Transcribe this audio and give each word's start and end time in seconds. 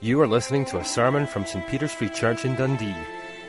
You 0.00 0.20
are 0.20 0.28
listening 0.28 0.64
to 0.66 0.78
a 0.78 0.84
sermon 0.84 1.26
from 1.26 1.44
St 1.44 1.66
Peter's 1.66 1.92
Free 1.92 2.08
Church 2.08 2.44
in 2.44 2.54
Dundee, 2.54 2.94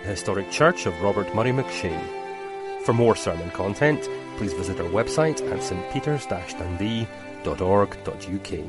the 0.01 0.09
historic 0.09 0.50
church 0.50 0.88
of 0.88 1.00
Robert 1.00 1.36
Murray 1.36 1.52
McCheyne. 1.52 2.83
For 2.86 2.92
more 2.92 3.16
sermon 3.16 3.52
content, 3.52 4.09
please 4.38 4.54
visit 4.54 4.80
our 4.80 4.90
website 4.90 5.48
at 5.51 5.59
stpeters-dundee.org.uk. 5.59 8.59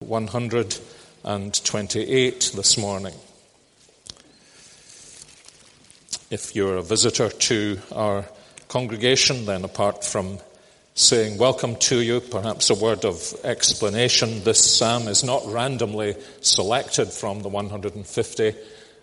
128 0.00 2.52
this 2.56 2.76
morning. 2.76 3.14
If 6.32 6.56
you're 6.56 6.78
a 6.78 6.82
visitor 6.82 7.28
to 7.28 7.78
our 7.92 8.24
congregation, 8.66 9.46
then 9.46 9.62
apart 9.62 10.04
from 10.04 10.40
saying 10.98 11.38
welcome 11.38 11.76
to 11.76 12.00
you, 12.00 12.20
perhaps 12.20 12.70
a 12.70 12.74
word 12.74 13.04
of 13.04 13.32
explanation. 13.44 14.42
This 14.42 14.58
psalm 14.58 15.06
is 15.06 15.22
not 15.22 15.46
randomly 15.46 16.16
selected 16.40 17.06
from 17.06 17.40
the 17.42 17.48
150. 17.48 18.54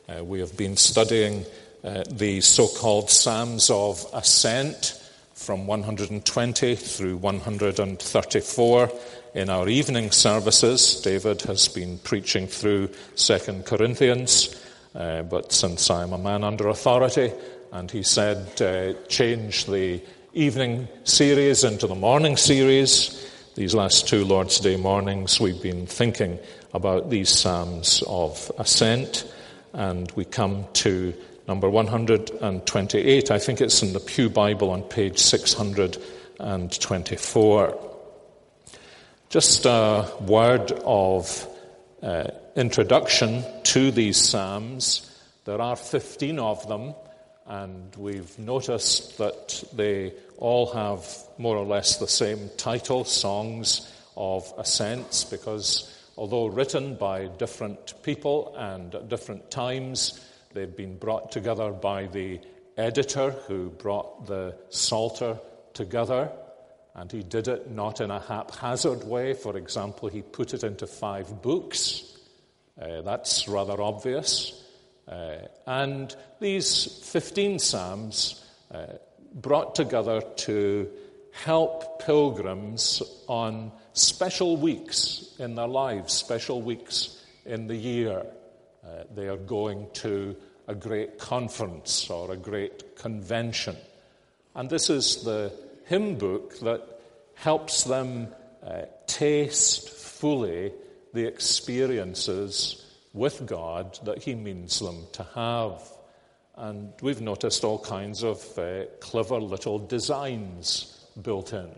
Uh, 0.09 0.22
we 0.26 0.41
have 0.41 0.58
been 0.58 0.76
studying 0.76 1.45
uh, 1.86 2.03
the 2.12 2.41
so 2.41 2.67
called 2.67 3.09
Psalms 3.09 3.70
of 3.70 4.05
Ascent 4.12 5.02
from 5.36 5.67
120 5.67 6.76
through 6.76 7.16
134 7.16 8.91
in 9.34 9.50
our 9.50 9.70
evening 9.70 10.12
services. 10.12 11.00
David 11.00 11.44
has 11.44 11.70
been 11.70 11.98
preaching 12.00 12.45
through 12.45 12.89
2 13.16 13.64
Corinthians, 13.66 14.53
uh, 14.95 15.22
but 15.22 15.53
since 15.53 15.89
I'm 15.89 16.12
a 16.12 16.17
man 16.17 16.44
under 16.44 16.67
authority, 16.67 17.31
and 17.72 17.89
he 17.89 18.03
said, 18.03 18.62
uh, 18.62 18.94
change 19.08 19.66
the 19.66 20.02
evening 20.35 20.88
series 21.05 21.63
into 21.63 21.88
the 21.88 21.95
morning 21.95 22.35
series. 22.35 23.25
These 23.55 23.73
last 23.73 24.09
two 24.09 24.25
Lord's 24.25 24.59
Day 24.59 24.75
mornings, 24.75 25.39
we've 25.39 25.63
been 25.63 25.88
thinking 25.88 26.38
about 26.73 27.09
these 27.09 27.30
Psalms 27.30 28.03
of 28.05 28.52
Ascent, 28.58 29.34
and 29.72 30.11
we 30.11 30.25
come 30.25 30.66
to 30.73 31.13
number 31.47 31.69
128. 31.69 33.31
I 33.31 33.39
think 33.39 33.61
it's 33.61 33.81
in 33.81 33.94
the 33.94 34.02
Pew 34.02 34.30
Bible 34.30 34.72
on 34.72 34.83
page 34.83 35.19
624. 35.19 37.91
Just 39.30 39.66
a 39.66 40.11
word 40.19 40.73
of 40.83 41.47
uh, 42.03 42.25
introduction 42.58 43.45
to 43.63 43.89
these 43.89 44.17
Psalms. 44.17 45.17
There 45.45 45.61
are 45.61 45.78
15 45.78 46.39
of 46.39 46.67
them, 46.67 46.94
and 47.45 47.95
we've 47.95 48.38
noticed 48.39 49.17
that 49.19 49.63
they 49.73 50.13
all 50.38 50.71
have 50.73 51.07
more 51.38 51.57
or 51.57 51.65
less 51.65 51.97
the 51.97 52.07
same 52.07 52.49
title, 52.57 53.03
Songs 53.03 53.91
of 54.17 54.51
Ascents, 54.57 55.23
because 55.25 55.91
although 56.17 56.47
written 56.47 56.95
by 56.95 57.27
different 57.27 58.01
people 58.03 58.55
and 58.57 58.95
at 58.95 59.09
different 59.09 59.51
times, 59.51 60.19
they've 60.53 60.75
been 60.75 60.97
brought 60.97 61.31
together 61.31 61.71
by 61.71 62.07
the 62.07 62.39
editor 62.77 63.31
who 63.47 63.69
brought 63.69 64.25
the 64.25 64.55
Psalter 64.69 65.38
together. 65.73 66.31
And 66.95 67.11
he 67.11 67.23
did 67.23 67.49
it 67.49 67.69
not 67.69 67.99
in 67.99 68.09
a 68.09 68.21
haphazard 68.21 69.03
way. 69.03 69.33
For 69.33 69.57
example, 69.57 70.07
he 70.07 70.21
put 70.21 70.53
it 70.53 70.63
into 70.63 70.88
five 70.88 71.41
books. 71.41 72.17
Uh, 72.81 73.01
that's 73.01 73.47
rather 73.49 73.81
obvious. 73.81 74.64
Uh, 75.08 75.38
and 75.67 76.16
these 76.39 77.00
15 77.03 77.59
Psalms 77.59 78.44
uh, 78.73 78.86
brought 79.34 79.75
together 79.75 80.22
to 80.22 80.89
help 81.31 82.02
pilgrims 82.06 83.03
on 83.28 83.72
special 83.94 84.58
weeks 84.58 85.36
in 85.38 85.56
their 85.56 85.67
lives, 85.67 86.14
special 86.14 86.62
weeks 86.62 87.23
in 87.45 87.67
the 87.67 87.75
year. 87.75 88.25
Uh, 88.84 89.03
they 89.14 89.28
are 89.28 89.38
going 89.38 89.88
to 89.94 90.36
a 90.67 90.75
great 90.75 91.19
conference 91.19 92.09
or 92.09 92.31
a 92.31 92.38
great 92.38 92.95
convention. 92.95 93.75
And 94.56 94.69
this 94.69 94.90
is 94.90 95.24
the 95.24 95.52
hymn 95.85 96.18
book 96.18 96.59
that 96.59 96.81
helps 97.35 97.84
them 97.84 98.29
uh, 98.66 98.84
taste 99.06 99.90
fully 99.90 100.72
the 101.13 101.28
experiences 101.28 102.84
with 103.16 103.48
God 103.48 103.98
that 104.03 104.22
He 104.22 104.36
means 104.36 104.78
them 104.80 105.08
to 105.14 105.24
have. 105.36 105.81
And 106.56 106.94
we've 107.02 107.22
noticed 107.22 107.64
all 107.64 107.80
kinds 107.80 108.24
of 108.24 108.59
uh, 108.59 108.84
clever 109.00 109.42
little 109.42 109.80
designs 109.80 111.08
built 111.20 111.53
in. 111.53 111.72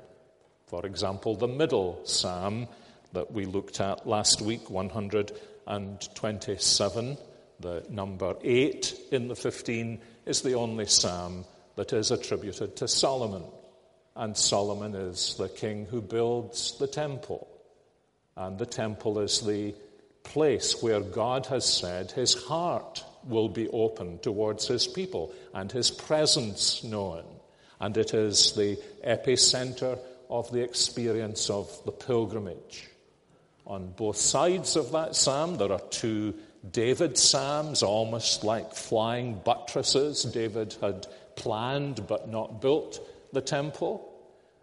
For 0.67 0.85
example, 0.85 1.35
the 1.35 1.47
middle 1.47 2.01
psalm 2.03 2.67
that 3.13 3.31
we 3.31 3.45
looked 3.45 3.79
at 3.79 4.05
last 4.05 4.41
week, 4.41 4.69
127, 4.69 7.17
the 7.59 7.83
number 7.89 8.35
8 8.43 8.93
in 9.11 9.29
the 9.29 9.35
15, 9.35 9.99
is 10.25 10.41
the 10.41 10.55
only 10.55 10.85
psalm 10.85 11.45
that 11.75 11.93
is 11.93 12.11
attributed 12.11 12.75
to 12.77 12.87
Solomon. 12.87 13.43
And 14.15 14.35
Solomon 14.35 14.95
is 14.95 15.35
the 15.37 15.49
king 15.49 15.85
who 15.85 16.01
builds 16.01 16.79
the 16.79 16.87
temple. 16.87 17.47
And 18.35 18.57
the 18.57 18.65
temple 18.65 19.19
is 19.19 19.41
the 19.41 19.75
place 20.27 20.81
where 20.81 20.99
God 20.99 21.45
has 21.47 21.65
said 21.65 22.11
his 22.11 22.33
heart 22.33 23.03
will 23.23 23.49
be 23.49 23.67
open 23.69 24.19
towards 24.19 24.67
his 24.67 24.87
people 24.87 25.33
and 25.53 25.71
his 25.71 25.89
presence 25.89 26.83
known. 26.83 27.23
And 27.79 27.95
it 27.97 28.13
is 28.13 28.53
the 28.53 28.77
epicenter 29.05 29.99
of 30.29 30.51
the 30.51 30.61
experience 30.61 31.49
of 31.49 31.71
the 31.85 31.91
pilgrimage. 31.91 32.87
On 33.65 33.91
both 33.91 34.17
sides 34.17 34.75
of 34.75 34.91
that 34.91 35.15
psalm, 35.15 35.57
there 35.57 35.71
are 35.71 35.81
two 35.89 36.33
David 36.71 37.17
psalms, 37.17 37.83
almost 37.83 38.43
like 38.43 38.73
flying 38.73 39.39
buttresses. 39.43 40.23
David 40.23 40.75
had 40.81 41.07
planned 41.35 42.07
but 42.07 42.29
not 42.29 42.61
built 42.61 42.99
the 43.33 43.41
temple. 43.41 44.13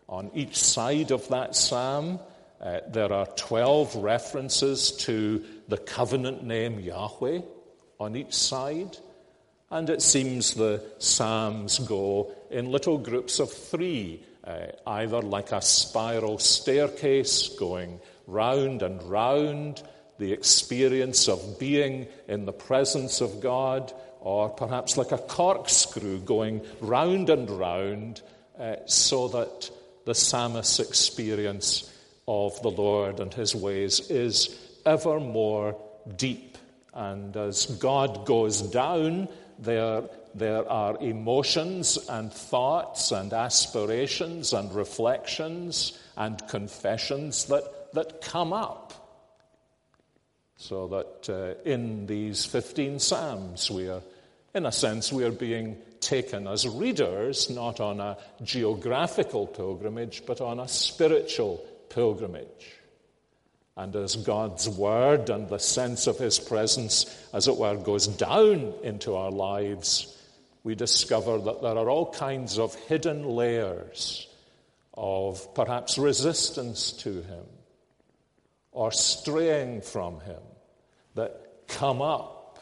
On 0.09 0.31
each 0.35 0.57
side 0.57 1.11
of 1.13 1.29
that 1.29 1.55
psalm, 1.57 2.19
uh, 2.65 2.81
there 2.89 3.13
are 3.13 3.27
12 3.27 3.97
references 3.97 4.93
to 4.93 5.45
the 5.69 5.77
covenant 5.77 6.43
name 6.43 6.81
Yahweh 6.81 7.43
on 8.01 8.17
each 8.17 8.33
side. 8.33 8.97
And 9.71 9.91
it 9.91 10.01
seems 10.01 10.55
the 10.55 10.83
Psalms 10.99 11.79
go 11.81 12.33
in 12.51 12.71
little 12.73 12.97
groups 12.97 13.39
of 13.39 13.53
three, 13.53 14.23
uh, 14.45 14.67
either 14.87 15.21
like 15.21 15.53
a 15.53 15.61
spiral 15.61 16.39
staircase 16.39 17.49
going 17.59 18.01
round 18.27 18.83
and 18.83 19.03
round, 19.03 19.83
the 20.19 20.33
experience 20.33 21.29
of 21.29 21.59
being 21.59 22.07
in 22.29 22.47
the 22.47 22.53
presence 22.53 23.21
of 23.21 23.41
God, 23.41 23.93
or 24.21 24.49
perhaps 24.49 24.97
like 24.97 25.13
a 25.13 25.19
corkscrew 25.19 26.21
going 26.21 26.63
round 26.81 27.29
and 27.29 27.51
round, 27.51 28.23
uh, 28.59 28.77
so 28.87 29.29
that 29.29 29.71
the 30.07 30.15
psalmist's 30.15 30.79
experience 30.81 31.91
of 32.27 32.61
the 32.63 32.71
Lord 32.71 33.21
and 33.21 33.33
his 33.33 33.55
ways 33.55 34.11
is 34.11 34.59
ever 34.85 35.21
more 35.21 35.77
deep 36.17 36.55
and 36.95 37.37
as 37.37 37.67
God 37.67 38.25
goes 38.25 38.63
down, 38.63 39.29
there, 39.59 40.05
there 40.35 40.69
are 40.71 40.97
emotions 41.01 41.99
and 42.09 42.33
thoughts 42.33 43.11
and 43.11 43.33
aspirations 43.33 44.53
and 44.53 44.73
reflections 44.73 45.99
and 46.17 46.41
confessions 46.49 47.47
that, 47.47 47.93
that 47.95 48.21
come 48.21 48.53
up. 48.53 48.93
So 50.57 50.87
that 50.87 51.29
uh, 51.29 51.69
in 51.69 52.07
these 52.07 52.45
15 52.45 53.01
Psalms, 53.01 53.71
we 53.71 53.89
are, 53.89 54.03
in 54.55 54.65
a 54.65 54.73
sense, 54.73 55.13
we 55.13 55.25
are 55.25 55.33
being 55.33 55.77
taken 56.01 56.47
as 56.47 56.67
readers, 56.69 57.51
not 57.51 57.81
on 57.81 57.99
a 57.99 58.17
geographical 58.43 59.49
pilgrimage, 59.49 60.23
but 60.27 60.41
on 60.41 60.61
a 60.61 60.69
spiritual 60.69 61.67
pilgrimage. 61.95 62.81
And 63.77 63.95
as 63.97 64.17
God's 64.17 64.69
word 64.69 65.31
and 65.31 65.49
the 65.49 65.59
sense 65.59 66.07
of 66.07 66.19
his 66.19 66.39
presence, 66.39 67.07
as 67.33 67.49
it 67.49 67.57
were, 67.57 67.77
goes 67.77 68.07
down 68.07 68.73
into 68.83 69.17
our 69.17 69.33
lives, 69.33 70.17
we 70.63 70.75
discover 70.75 71.39
that 71.39 71.61
there 71.61 71.77
are 71.77 71.91
all 71.91 72.13
kinds 72.13 72.59
of 72.59 72.75
hidden 72.75 73.25
layers 73.25 74.29
of 74.95 75.55
perhaps 75.55 75.99
resistance 75.99 76.93
to 76.93 77.23
him 77.23 77.45
or 78.71 78.93
straying 78.93 79.81
from 79.81 80.21
him 80.21 80.43
that 81.15 81.67
come 81.69 82.01
up. 82.01 82.59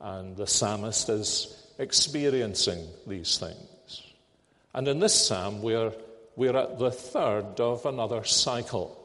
And 0.00 0.36
the 0.36 0.46
psalmist 0.46 1.08
is 1.08 1.66
experiencing 1.78 2.86
these 3.06 3.38
things. 3.38 4.02
And 4.72 4.86
in 4.88 4.98
this 5.00 5.26
psalm, 5.26 5.62
we're, 5.62 5.92
we're 6.40 6.56
at 6.56 6.78
the 6.78 6.90
third 6.90 7.60
of 7.60 7.84
another 7.84 8.24
cycle. 8.24 8.98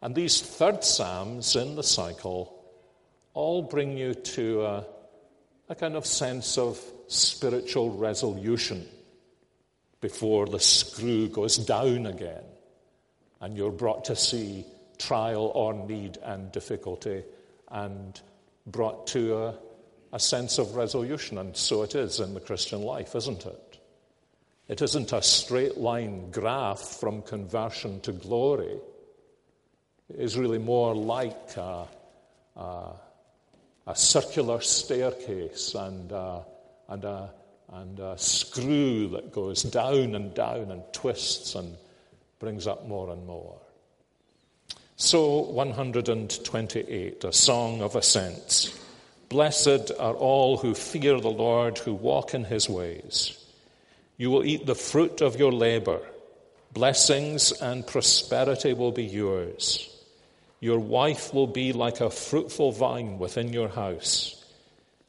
And 0.00 0.14
these 0.14 0.40
third 0.40 0.82
Psalms 0.82 1.54
in 1.56 1.76
the 1.76 1.82
cycle 1.82 2.64
all 3.34 3.60
bring 3.60 3.98
you 3.98 4.14
to 4.14 4.62
a, 4.62 4.86
a 5.68 5.74
kind 5.74 5.94
of 5.94 6.06
sense 6.06 6.56
of 6.56 6.80
spiritual 7.06 7.90
resolution 7.90 8.88
before 10.00 10.46
the 10.46 10.58
screw 10.58 11.28
goes 11.28 11.58
down 11.58 12.06
again 12.06 12.44
and 13.42 13.54
you're 13.54 13.70
brought 13.70 14.06
to 14.06 14.16
see 14.16 14.64
trial 14.96 15.52
or 15.54 15.74
need 15.74 16.16
and 16.24 16.50
difficulty 16.50 17.24
and 17.70 18.22
brought 18.66 19.06
to 19.08 19.36
a, 19.36 19.54
a 20.14 20.18
sense 20.18 20.56
of 20.56 20.76
resolution. 20.76 21.36
And 21.36 21.54
so 21.54 21.82
it 21.82 21.94
is 21.94 22.20
in 22.20 22.32
the 22.32 22.40
Christian 22.40 22.80
life, 22.80 23.14
isn't 23.14 23.44
it? 23.44 23.78
It 24.68 24.82
isn't 24.82 25.14
a 25.14 25.22
straight 25.22 25.78
line 25.78 26.30
graph 26.30 26.80
from 27.00 27.22
conversion 27.22 28.00
to 28.00 28.12
glory. 28.12 28.78
It 30.10 30.20
is 30.20 30.36
really 30.36 30.58
more 30.58 30.94
like 30.94 31.56
a, 31.56 31.86
a, 32.54 32.92
a 33.86 33.96
circular 33.96 34.60
staircase 34.60 35.74
and 35.74 36.12
a, 36.12 36.44
and, 36.88 37.04
a, 37.04 37.30
and 37.72 37.98
a 37.98 38.18
screw 38.18 39.08
that 39.08 39.32
goes 39.32 39.62
down 39.62 40.14
and 40.14 40.34
down 40.34 40.70
and 40.70 40.82
twists 40.92 41.54
and 41.54 41.74
brings 42.38 42.66
up 42.66 42.86
more 42.86 43.10
and 43.10 43.26
more. 43.26 43.58
So, 44.96 45.40
128, 45.40 47.24
a 47.24 47.32
song 47.32 47.80
of 47.80 47.96
ascents. 47.96 48.78
Blessed 49.30 49.92
are 49.98 50.14
all 50.14 50.58
who 50.58 50.74
fear 50.74 51.20
the 51.20 51.30
Lord, 51.30 51.78
who 51.78 51.94
walk 51.94 52.34
in 52.34 52.44
his 52.44 52.68
ways. 52.68 53.44
You 54.18 54.30
will 54.30 54.44
eat 54.44 54.66
the 54.66 54.74
fruit 54.74 55.22
of 55.22 55.38
your 55.38 55.52
labor. 55.52 56.00
Blessings 56.74 57.52
and 57.52 57.86
prosperity 57.86 58.74
will 58.74 58.92
be 58.92 59.04
yours. 59.04 59.88
Your 60.60 60.80
wife 60.80 61.32
will 61.32 61.46
be 61.46 61.72
like 61.72 62.00
a 62.00 62.10
fruitful 62.10 62.72
vine 62.72 63.18
within 63.18 63.52
your 63.52 63.68
house. 63.68 64.44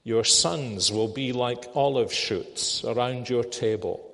Your 0.03 0.23
sons 0.23 0.91
will 0.91 1.07
be 1.07 1.33
like 1.33 1.65
olive 1.75 2.13
shoots 2.13 2.85
around 2.85 3.29
your 3.29 3.43
table. 3.43 4.05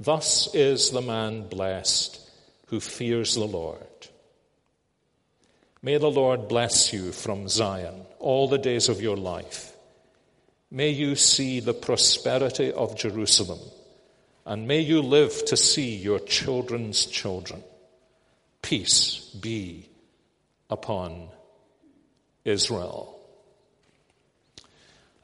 Thus 0.00 0.52
is 0.54 0.90
the 0.90 1.02
man 1.02 1.48
blessed 1.48 2.20
who 2.68 2.80
fears 2.80 3.34
the 3.34 3.44
Lord. 3.44 3.86
May 5.82 5.98
the 5.98 6.10
Lord 6.10 6.48
bless 6.48 6.92
you 6.92 7.12
from 7.12 7.48
Zion 7.48 8.02
all 8.18 8.48
the 8.48 8.58
days 8.58 8.88
of 8.88 9.00
your 9.00 9.16
life. 9.16 9.72
May 10.70 10.90
you 10.90 11.14
see 11.14 11.60
the 11.60 11.74
prosperity 11.74 12.72
of 12.72 12.96
Jerusalem, 12.96 13.60
and 14.46 14.68
may 14.68 14.78
you 14.78 15.02
live 15.02 15.44
to 15.46 15.56
see 15.56 15.96
your 15.96 16.20
children's 16.20 17.04
children. 17.04 17.64
Peace 18.62 19.18
be 19.40 19.88
upon 20.70 21.28
Israel. 22.44 23.20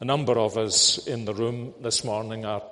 A 0.00 0.04
number 0.04 0.36
of 0.36 0.58
us 0.58 1.06
in 1.06 1.24
the 1.24 1.34
room 1.34 1.72
this 1.80 2.02
morning 2.02 2.44
are 2.44 2.64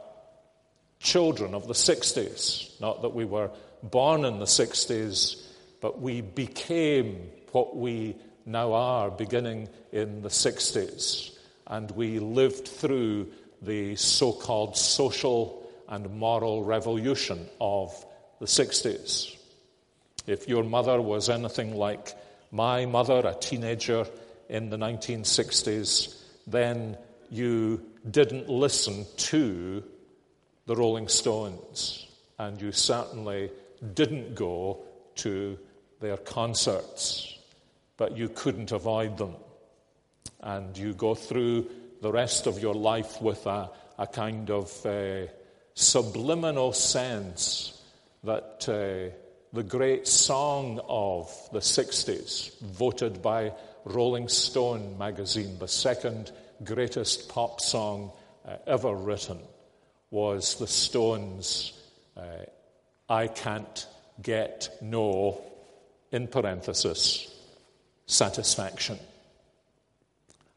children 0.98 1.54
of 1.54 1.68
the 1.68 1.74
60s. 1.74 2.80
Not 2.80 3.02
that 3.02 3.14
we 3.14 3.24
were 3.24 3.52
born 3.84 4.24
in 4.24 4.40
the 4.40 4.44
60s, 4.46 5.40
but 5.80 6.00
we 6.00 6.20
became 6.20 7.30
what 7.52 7.76
we 7.76 8.16
now 8.44 8.72
are 8.72 9.08
beginning 9.08 9.68
in 9.92 10.22
the 10.22 10.28
60s. 10.28 11.30
And 11.68 11.92
we 11.92 12.18
lived 12.18 12.66
through 12.66 13.28
the 13.62 13.94
so 13.94 14.32
called 14.32 14.76
social 14.76 15.59
and 15.90 16.18
moral 16.18 16.64
revolution 16.64 17.46
of 17.60 17.92
the 18.38 18.46
60s. 18.46 19.36
If 20.26 20.48
your 20.48 20.64
mother 20.64 21.00
was 21.00 21.28
anything 21.28 21.76
like 21.76 22.14
my 22.50 22.86
mother, 22.86 23.20
a 23.26 23.34
teenager 23.34 24.06
in 24.48 24.70
the 24.70 24.76
1960s, 24.76 26.16
then 26.46 26.96
you 27.30 27.84
didn't 28.10 28.48
listen 28.48 29.04
to 29.16 29.84
the 30.66 30.76
Rolling 30.76 31.08
Stones, 31.08 32.06
and 32.38 32.60
you 32.60 32.72
certainly 32.72 33.50
didn't 33.94 34.34
go 34.34 34.82
to 35.16 35.58
their 36.00 36.16
concerts 36.16 37.30
but 38.00 38.16
you 38.16 38.30
couldn't 38.30 38.72
avoid 38.72 39.18
them. 39.18 39.36
And 40.40 40.74
you 40.74 40.94
go 40.94 41.14
through 41.14 41.66
the 42.00 42.10
rest 42.10 42.46
of 42.46 42.58
your 42.58 42.72
life 42.72 43.20
with 43.20 43.44
a, 43.44 43.68
a 43.98 44.06
kind 44.06 44.50
of 44.50 44.86
uh, 44.86 45.26
subliminal 45.80 46.72
sense 46.72 47.82
that 48.22 48.68
uh, 48.68 49.14
the 49.52 49.62
great 49.62 50.06
song 50.06 50.80
of 50.86 51.34
the 51.52 51.60
60s, 51.60 52.60
voted 52.60 53.22
by 53.22 53.52
Rolling 53.84 54.28
Stone 54.28 54.98
magazine, 54.98 55.58
the 55.58 55.68
second 55.68 56.30
greatest 56.62 57.30
pop 57.30 57.60
song 57.60 58.12
uh, 58.46 58.56
ever 58.66 58.94
written, 58.94 59.38
was 60.10 60.56
the 60.56 60.66
Stones' 60.66 61.72
uh, 62.16 62.44
I 63.08 63.28
Can't 63.28 63.86
Get 64.20 64.68
No, 64.82 65.40
in 66.12 66.28
parenthesis, 66.28 67.34
satisfaction. 68.06 68.98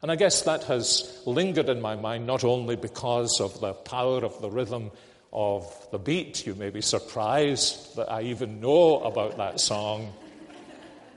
And 0.02 0.12
I 0.12 0.16
guess 0.16 0.42
that 0.42 0.64
has 0.64 1.22
lingered 1.24 1.70
in 1.70 1.80
my 1.80 1.96
mind 1.96 2.26
not 2.26 2.44
only 2.44 2.76
because 2.76 3.40
of 3.40 3.58
the 3.60 3.72
power 3.72 4.18
of 4.22 4.38
the 4.42 4.50
rhythm 4.50 4.90
of 5.34 5.88
the 5.90 5.98
beat, 5.98 6.46
you 6.46 6.54
may 6.54 6.70
be 6.70 6.80
surprised 6.80 7.96
that 7.96 8.10
I 8.10 8.22
even 8.22 8.60
know 8.60 9.00
about 9.00 9.36
that 9.38 9.60
song, 9.60 10.12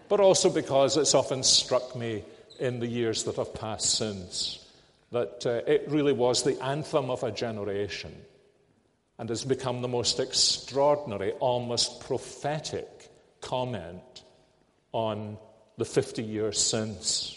but 0.10 0.20
also 0.20 0.50
because 0.50 0.98
it's 0.98 1.14
often 1.14 1.44
struck 1.44 1.96
me 1.96 2.24
in 2.60 2.80
the 2.80 2.88
years 2.88 3.24
that 3.26 3.36
have 3.36 3.54
passed 3.54 3.96
since 3.96 4.64
that 5.12 5.46
uh, 5.46 5.72
it 5.72 5.86
really 5.88 6.12
was 6.12 6.44
the 6.44 6.62
anthem 6.62 7.10
of 7.10 7.24
a 7.24 7.32
generation 7.32 8.14
and 9.18 9.30
has 9.30 9.46
become 9.46 9.82
the 9.82 9.88
most 9.88 10.20
extraordinary, 10.20 11.32
almost 11.34 12.02
prophetic 12.02 13.10
comment 13.42 14.24
on 14.92 15.38
the 15.78 15.86
50 15.86 16.24
years 16.24 16.62
since. 16.62 17.34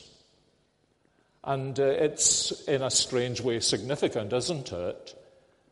And 1.44 1.79
uh, 1.79 1.85
it's, 1.85 2.50
in 2.69 2.83
a 2.83 2.91
strange 2.91 3.41
way, 3.41 3.61
significant, 3.61 4.33
isn't 4.33 4.73
it? 4.73 5.15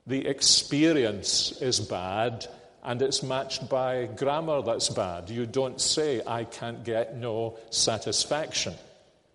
The 0.09 0.27
experience 0.27 1.53
is 1.61 1.81
bad, 1.81 2.47
and 2.83 3.03
it's 3.03 3.23
matched 3.23 3.69
by 3.69 4.07
grammar 4.07 4.63
that's 4.63 4.89
bad. 4.89 5.29
You 5.29 5.45
don't 5.45 5.79
say, 5.79 6.23
I 6.27 6.45
can't 6.45 6.83
get 6.83 7.17
no 7.17 7.59
satisfaction. 7.69 8.75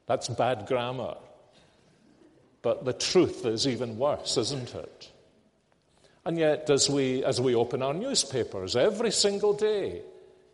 That's 0.07 0.27
bad 0.27 0.65
grammar. 0.65 1.15
But 2.63 2.85
the 2.85 2.93
truth 2.93 3.45
is 3.45 3.67
even 3.67 3.99
worse, 3.99 4.35
isn't 4.37 4.73
it? 4.73 5.11
And 6.25 6.39
yet, 6.39 6.67
as 6.71 6.89
we, 6.89 7.23
as 7.23 7.39
we 7.39 7.53
open 7.53 7.83
our 7.83 7.93
newspapers 7.93 8.75
every 8.75 9.11
single 9.11 9.53
day, 9.53 10.01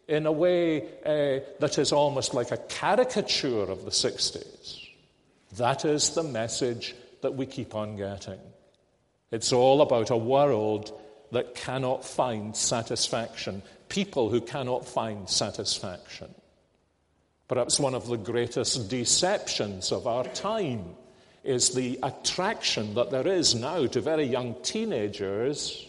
in 0.10 0.26
a 0.26 0.32
way 0.32 0.82
uh, 1.06 1.40
that 1.60 1.78
is 1.78 1.94
almost 1.94 2.34
like 2.34 2.52
a 2.52 2.58
caricature 2.58 3.62
of 3.62 3.86
the 3.86 3.92
60s. 3.92 4.90
That 5.58 5.86
is 5.86 6.10
the 6.10 6.24
message 6.24 6.96
that 7.22 7.36
we 7.36 7.46
keep 7.46 7.76
on 7.76 7.96
getting. 7.96 8.40
It's 9.32 9.54
all 9.54 9.82
about 9.82 10.10
a 10.10 10.18
world 10.18 11.00
that 11.32 11.56
cannot 11.56 12.04
find 12.04 12.56
satisfaction, 12.56 13.62
people 13.88 14.30
who 14.30 14.42
cannot 14.42 14.88
find 14.88 15.30
satisfaction. 15.30 16.34
Perhaps 17.48 17.80
one 17.80 17.96
of 17.96 18.08
the 18.08 18.18
greatest 18.18 18.90
deceptions 18.90 19.92
of 19.92 20.08
our 20.08 20.24
time 20.24 20.86
is 21.44 21.74
the 21.74 22.00
attraction 22.04 22.96
that 22.96 23.12
there 23.12 23.28
is 23.28 23.56
now 23.56 23.86
to 23.88 24.02
very 24.02 24.26
young 24.26 24.56
teenagers 24.62 25.88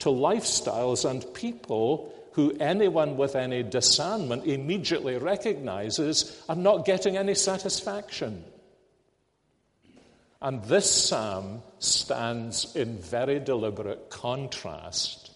to 0.00 0.08
lifestyles 0.08 1.08
and 1.08 1.32
people 1.34 2.12
who 2.32 2.56
anyone 2.58 3.16
with 3.16 3.36
any 3.36 3.62
discernment 3.62 4.44
immediately 4.44 5.16
recognizes 5.16 6.42
are 6.48 6.56
not 6.56 6.84
getting 6.84 7.16
any 7.16 7.34
satisfaction. 7.34 8.44
And 10.44 10.62
this 10.64 11.08
psalm 11.08 11.62
stands 11.78 12.76
in 12.76 12.98
very 12.98 13.40
deliberate 13.40 14.10
contrast 14.10 15.30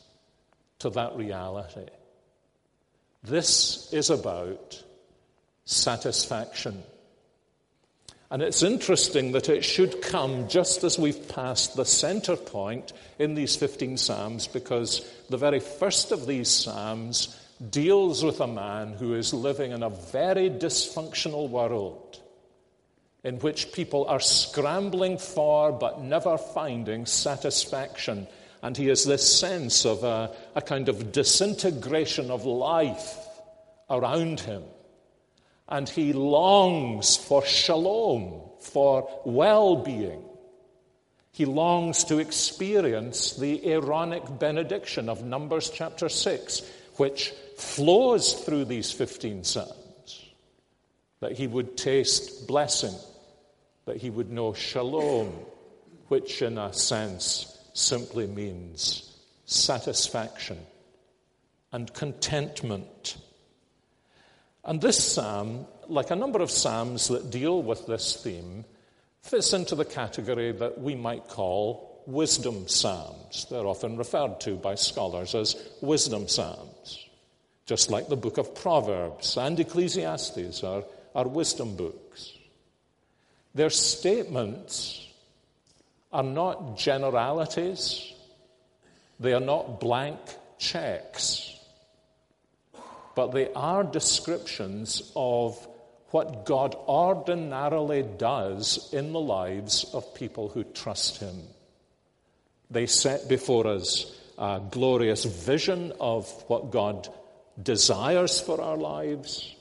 to 0.80 0.90
that 0.90 1.16
reality. 1.16 1.86
This 3.24 3.90
is 3.90 4.10
about 4.10 4.84
satisfaction. 5.64 6.82
And 8.30 8.42
it's 8.42 8.62
interesting 8.62 9.32
that 9.32 9.48
it 9.48 9.64
should 9.64 10.02
come 10.02 10.46
just 10.46 10.84
as 10.84 10.98
we've 10.98 11.26
passed 11.30 11.74
the 11.74 11.86
center 11.86 12.36
point 12.36 12.92
in 13.18 13.34
these 13.34 13.56
15 13.56 13.96
Psalms, 13.96 14.46
because 14.46 15.10
the 15.30 15.38
very 15.38 15.60
first 15.60 16.12
of 16.12 16.26
these 16.26 16.50
Psalms 16.50 17.34
deals 17.70 18.22
with 18.22 18.42
a 18.42 18.46
man 18.46 18.92
who 18.92 19.14
is 19.14 19.32
living 19.32 19.72
in 19.72 19.82
a 19.82 19.88
very 19.88 20.50
dysfunctional 20.50 21.48
world 21.48 22.20
in 23.28 23.38
which 23.40 23.72
people 23.72 24.06
are 24.06 24.20
scrambling 24.20 25.18
for 25.18 25.70
but 25.70 26.00
never 26.00 26.38
finding 26.38 27.04
satisfaction. 27.04 28.26
And 28.62 28.74
he 28.74 28.86
has 28.86 29.04
this 29.04 29.38
sense 29.38 29.84
of 29.84 30.02
a, 30.02 30.34
a 30.54 30.62
kind 30.62 30.88
of 30.88 31.12
disintegration 31.12 32.30
of 32.30 32.46
life 32.46 33.16
around 33.90 34.40
him. 34.40 34.62
And 35.68 35.86
he 35.86 36.14
longs 36.14 37.16
for 37.16 37.44
shalom, 37.44 38.40
for 38.60 39.08
well 39.26 39.76
being. 39.76 40.24
He 41.32 41.44
longs 41.44 42.04
to 42.04 42.18
experience 42.18 43.36
the 43.36 43.64
Aaronic 43.66 44.38
benediction 44.38 45.10
of 45.10 45.22
Numbers 45.22 45.70
chapter 45.70 46.08
6, 46.08 46.62
which 46.96 47.32
flows 47.58 48.32
through 48.32 48.64
these 48.64 48.90
15 48.90 49.44
Psalms. 49.44 50.24
that 51.20 51.32
he 51.32 51.46
would 51.46 51.76
taste 51.76 52.46
blessing, 52.46 52.94
that 53.88 53.96
he 53.96 54.10
would 54.10 54.30
know 54.30 54.52
shalom, 54.52 55.32
which 56.08 56.42
in 56.42 56.58
a 56.58 56.70
sense 56.74 57.58
simply 57.72 58.26
means 58.26 59.18
satisfaction 59.46 60.58
and 61.72 61.92
contentment. 61.94 63.16
And 64.62 64.78
this 64.78 65.02
psalm, 65.02 65.66
like 65.86 66.10
a 66.10 66.16
number 66.16 66.40
of 66.42 66.50
psalms 66.50 67.08
that 67.08 67.30
deal 67.30 67.62
with 67.62 67.86
this 67.86 68.22
theme, 68.22 68.66
fits 69.22 69.54
into 69.54 69.74
the 69.74 69.86
category 69.86 70.52
that 70.52 70.78
we 70.78 70.94
might 70.94 71.26
call 71.26 72.02
wisdom 72.06 72.68
psalms. 72.68 73.46
They're 73.50 73.66
often 73.66 73.96
referred 73.96 74.38
to 74.40 74.56
by 74.56 74.74
scholars 74.74 75.34
as 75.34 75.56
wisdom 75.80 76.28
psalms, 76.28 77.06
just 77.64 77.90
like 77.90 78.08
the 78.08 78.16
book 78.16 78.36
of 78.36 78.54
Proverbs 78.54 79.38
and 79.38 79.58
Ecclesiastes 79.58 80.62
are, 80.62 80.84
are 81.14 81.26
wisdom 81.26 81.74
books. 81.74 82.34
Their 83.54 83.70
statements 83.70 85.06
are 86.12 86.22
not 86.22 86.76
generalities, 86.78 88.12
they 89.20 89.32
are 89.32 89.40
not 89.40 89.80
blank 89.80 90.18
checks, 90.58 91.56
but 93.14 93.32
they 93.32 93.52
are 93.52 93.82
descriptions 93.84 95.12
of 95.16 95.66
what 96.10 96.46
God 96.46 96.74
ordinarily 96.74 98.02
does 98.02 98.88
in 98.92 99.12
the 99.12 99.20
lives 99.20 99.84
of 99.92 100.14
people 100.14 100.48
who 100.48 100.64
trust 100.64 101.18
Him. 101.18 101.42
They 102.70 102.86
set 102.86 103.28
before 103.28 103.66
us 103.66 104.14
a 104.38 104.60
glorious 104.70 105.24
vision 105.24 105.92
of 106.00 106.30
what 106.48 106.70
God 106.70 107.08
desires 107.62 108.40
for 108.40 108.60
our 108.60 108.76
lives 108.76 109.54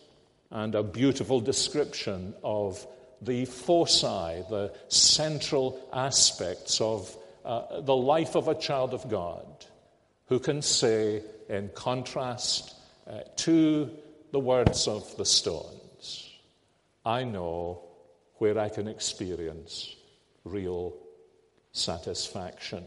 and 0.51 0.75
a 0.75 0.83
beautiful 0.83 1.39
description 1.39 2.33
of 2.43 2.85
the 3.21 3.45
foci, 3.45 4.43
the 4.49 4.73
central 4.89 5.79
aspects 5.91 6.81
of 6.81 7.15
uh, 7.43 7.81
the 7.81 7.95
life 7.95 8.35
of 8.35 8.47
a 8.47 8.55
child 8.55 8.93
of 8.93 9.09
God, 9.09 9.45
who 10.27 10.39
can 10.39 10.61
say, 10.61 11.23
in 11.49 11.69
contrast 11.73 12.75
uh, 13.09 13.21
to 13.37 13.89
the 14.31 14.39
words 14.39 14.87
of 14.87 15.15
the 15.17 15.25
stones, 15.25 16.29
I 17.05 17.23
know 17.23 17.81
where 18.35 18.59
I 18.59 18.69
can 18.69 18.87
experience 18.87 19.95
real 20.43 20.93
satisfaction. 21.71 22.83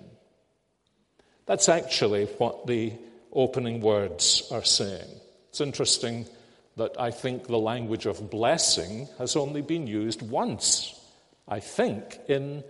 That's 1.46 1.68
actually 1.68 2.26
what 2.26 2.66
the 2.66 2.92
opening 3.32 3.80
words 3.80 4.46
are 4.52 4.62
saying. 4.62 5.08
It's 5.48 5.60
interesting 5.60 6.26
that 6.80 6.98
I 6.98 7.10
think 7.10 7.46
the 7.46 7.58
language 7.58 8.06
of 8.06 8.30
blessing 8.30 9.06
has 9.18 9.36
only 9.36 9.60
been 9.60 9.86
used 9.86 10.22
once, 10.22 10.98
I 11.46 11.60
think, 11.60 12.18
in 12.26 12.64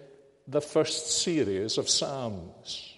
the 0.49 0.61
first 0.61 1.23
series 1.23 1.79
of 1.79 1.89
Psalms. 1.89 2.93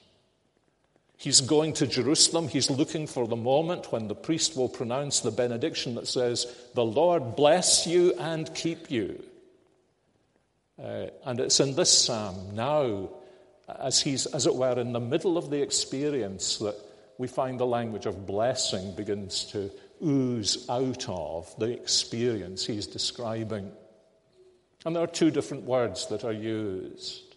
He's 1.18 1.42
going 1.42 1.74
to 1.74 1.86
Jerusalem. 1.86 2.48
He's 2.48 2.70
looking 2.70 3.06
for 3.06 3.28
the 3.28 3.36
moment 3.36 3.92
when 3.92 4.08
the 4.08 4.14
priest 4.14 4.56
will 4.56 4.70
pronounce 4.70 5.20
the 5.20 5.30
benediction 5.30 5.96
that 5.96 6.08
says, 6.08 6.46
The 6.74 6.84
Lord 6.84 7.36
bless 7.36 7.86
you 7.86 8.14
and 8.18 8.52
keep 8.54 8.90
you. 8.90 9.22
Uh, 10.82 11.08
and 11.26 11.40
it's 11.40 11.60
in 11.60 11.76
this 11.76 12.06
psalm 12.06 12.54
now, 12.54 13.10
as 13.68 14.00
he's, 14.00 14.24
as 14.24 14.46
it 14.46 14.54
were, 14.54 14.80
in 14.80 14.94
the 14.94 15.00
middle 15.14 15.36
of 15.36 15.50
the 15.50 15.60
experience, 15.60 16.56
that 16.58 16.76
we 17.18 17.28
find 17.28 17.60
the 17.60 17.66
language 17.66 18.06
of 18.06 18.26
blessing 18.26 18.94
begins 18.96 19.44
to 19.52 19.70
ooze 20.02 20.66
out 20.68 21.08
of 21.08 21.54
the 21.58 21.70
experience 21.70 22.66
he's 22.66 22.86
describing. 22.86 23.70
And 24.84 24.96
there 24.96 25.02
are 25.02 25.08
two 25.08 25.30
different 25.30 25.64
words 25.64 26.06
that 26.08 26.24
are 26.24 26.32
used. 26.32 27.36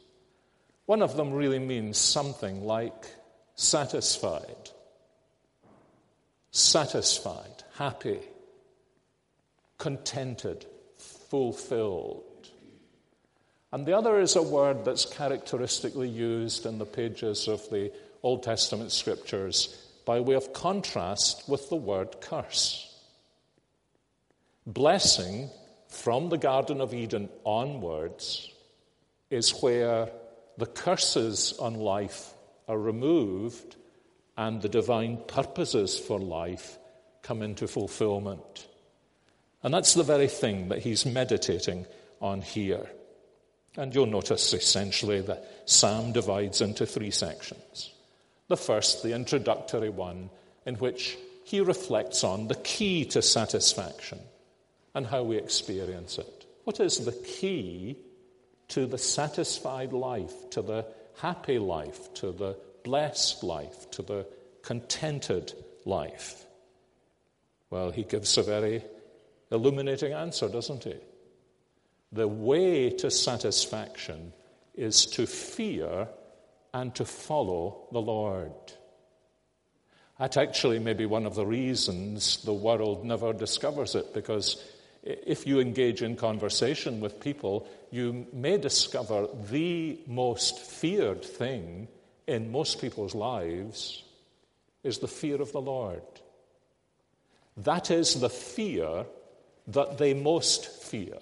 One 0.85 1.01
of 1.01 1.15
them 1.15 1.33
really 1.33 1.59
means 1.59 1.97
something 1.97 2.63
like 2.63 3.07
satisfied, 3.55 4.69
satisfied, 6.51 7.63
happy, 7.75 8.19
contented, 9.77 10.65
fulfilled. 10.97 12.23
And 13.71 13.85
the 13.85 13.97
other 13.97 14.19
is 14.19 14.35
a 14.35 14.41
word 14.41 14.85
that's 14.85 15.05
characteristically 15.05 16.07
used 16.07 16.65
in 16.65 16.77
the 16.77 16.85
pages 16.85 17.47
of 17.47 17.69
the 17.69 17.91
Old 18.23 18.43
Testament 18.43 18.91
scriptures 18.91 19.84
by 20.05 20.19
way 20.19 20.35
of 20.35 20.53
contrast 20.53 21.47
with 21.49 21.69
the 21.69 21.75
word 21.75 22.21
curse. 22.21 22.91
Blessing 24.65 25.49
from 25.89 26.29
the 26.29 26.37
Garden 26.37 26.81
of 26.81 26.93
Eden 26.93 27.29
onwards 27.43 28.51
is 29.29 29.51
where 29.61 30.09
the 30.57 30.65
curses 30.65 31.53
on 31.59 31.75
life 31.75 32.33
are 32.67 32.77
removed 32.77 33.75
and 34.37 34.61
the 34.61 34.69
divine 34.69 35.17
purposes 35.27 35.97
for 35.97 36.19
life 36.19 36.77
come 37.21 37.41
into 37.41 37.67
fulfillment. 37.67 38.67
And 39.63 39.73
that's 39.73 39.93
the 39.95 40.03
very 40.03 40.27
thing 40.27 40.69
that 40.69 40.79
he's 40.79 41.05
meditating 41.05 41.85
on 42.21 42.41
here. 42.41 42.87
And 43.77 43.93
you'll 43.93 44.05
notice 44.05 44.53
essentially 44.53 45.21
the 45.21 45.41
psalm 45.65 46.11
divides 46.11 46.61
into 46.61 46.85
three 46.85 47.11
sections. 47.11 47.94
The 48.47 48.57
first, 48.57 49.01
the 49.01 49.13
introductory 49.13 49.89
one, 49.89 50.29
in 50.65 50.75
which 50.75 51.17
he 51.43 51.61
reflects 51.61 52.23
on 52.23 52.47
the 52.47 52.55
key 52.55 53.05
to 53.05 53.21
satisfaction 53.21 54.19
and 54.93 55.05
how 55.05 55.23
we 55.23 55.37
experience 55.37 56.17
it. 56.17 56.45
What 56.63 56.79
is 56.79 57.05
the 57.05 57.11
key 57.11 57.97
to 58.69 58.85
the 58.87 58.97
satisfied 58.97 59.93
life, 59.93 60.49
to 60.51 60.61
the 60.61 60.85
happy 61.17 61.59
life, 61.59 62.13
to 62.15 62.31
the 62.31 62.57
blessed 62.83 63.43
life, 63.43 63.89
to 63.91 64.01
the 64.01 64.27
contented 64.63 65.53
life? 65.85 66.45
Well, 67.69 67.91
he 67.91 68.03
gives 68.03 68.37
a 68.37 68.43
very 68.43 68.83
illuminating 69.51 70.13
answer, 70.13 70.47
doesn't 70.47 70.83
he? 70.83 70.95
The 72.11 72.27
way 72.27 72.89
to 72.91 73.11
satisfaction 73.11 74.33
is 74.73 75.05
to 75.07 75.25
fear 75.27 76.07
and 76.75 76.93
to 76.93 77.05
follow 77.05 77.87
the 77.93 78.01
Lord. 78.01 78.51
That 80.19 80.35
actually 80.35 80.79
may 80.79 80.91
be 80.91 81.05
one 81.05 81.25
of 81.25 81.33
the 81.33 81.45
reasons 81.45 82.43
the 82.43 82.53
world 82.53 83.05
never 83.05 83.31
discovers 83.31 83.95
it, 83.95 84.13
because 84.13 84.61
if 85.01 85.47
you 85.47 85.61
engage 85.61 86.01
in 86.01 86.17
conversation 86.17 86.99
with 86.99 87.21
people, 87.21 87.65
you 87.91 88.27
may 88.33 88.57
discover 88.57 89.27
the 89.49 89.97
most 90.05 90.59
feared 90.59 91.23
thing 91.23 91.87
in 92.27 92.51
most 92.51 92.81
people's 92.81 93.15
lives 93.15 94.03
is 94.83 94.97
the 94.97 95.07
fear 95.07 95.41
of 95.41 95.53
the 95.53 95.61
Lord. 95.61 96.03
That 97.55 97.89
is 97.89 98.19
the 98.19 98.29
fear 98.29 99.05
that 99.67 99.97
they 99.97 100.13
most 100.13 100.67
fear. 100.83 101.19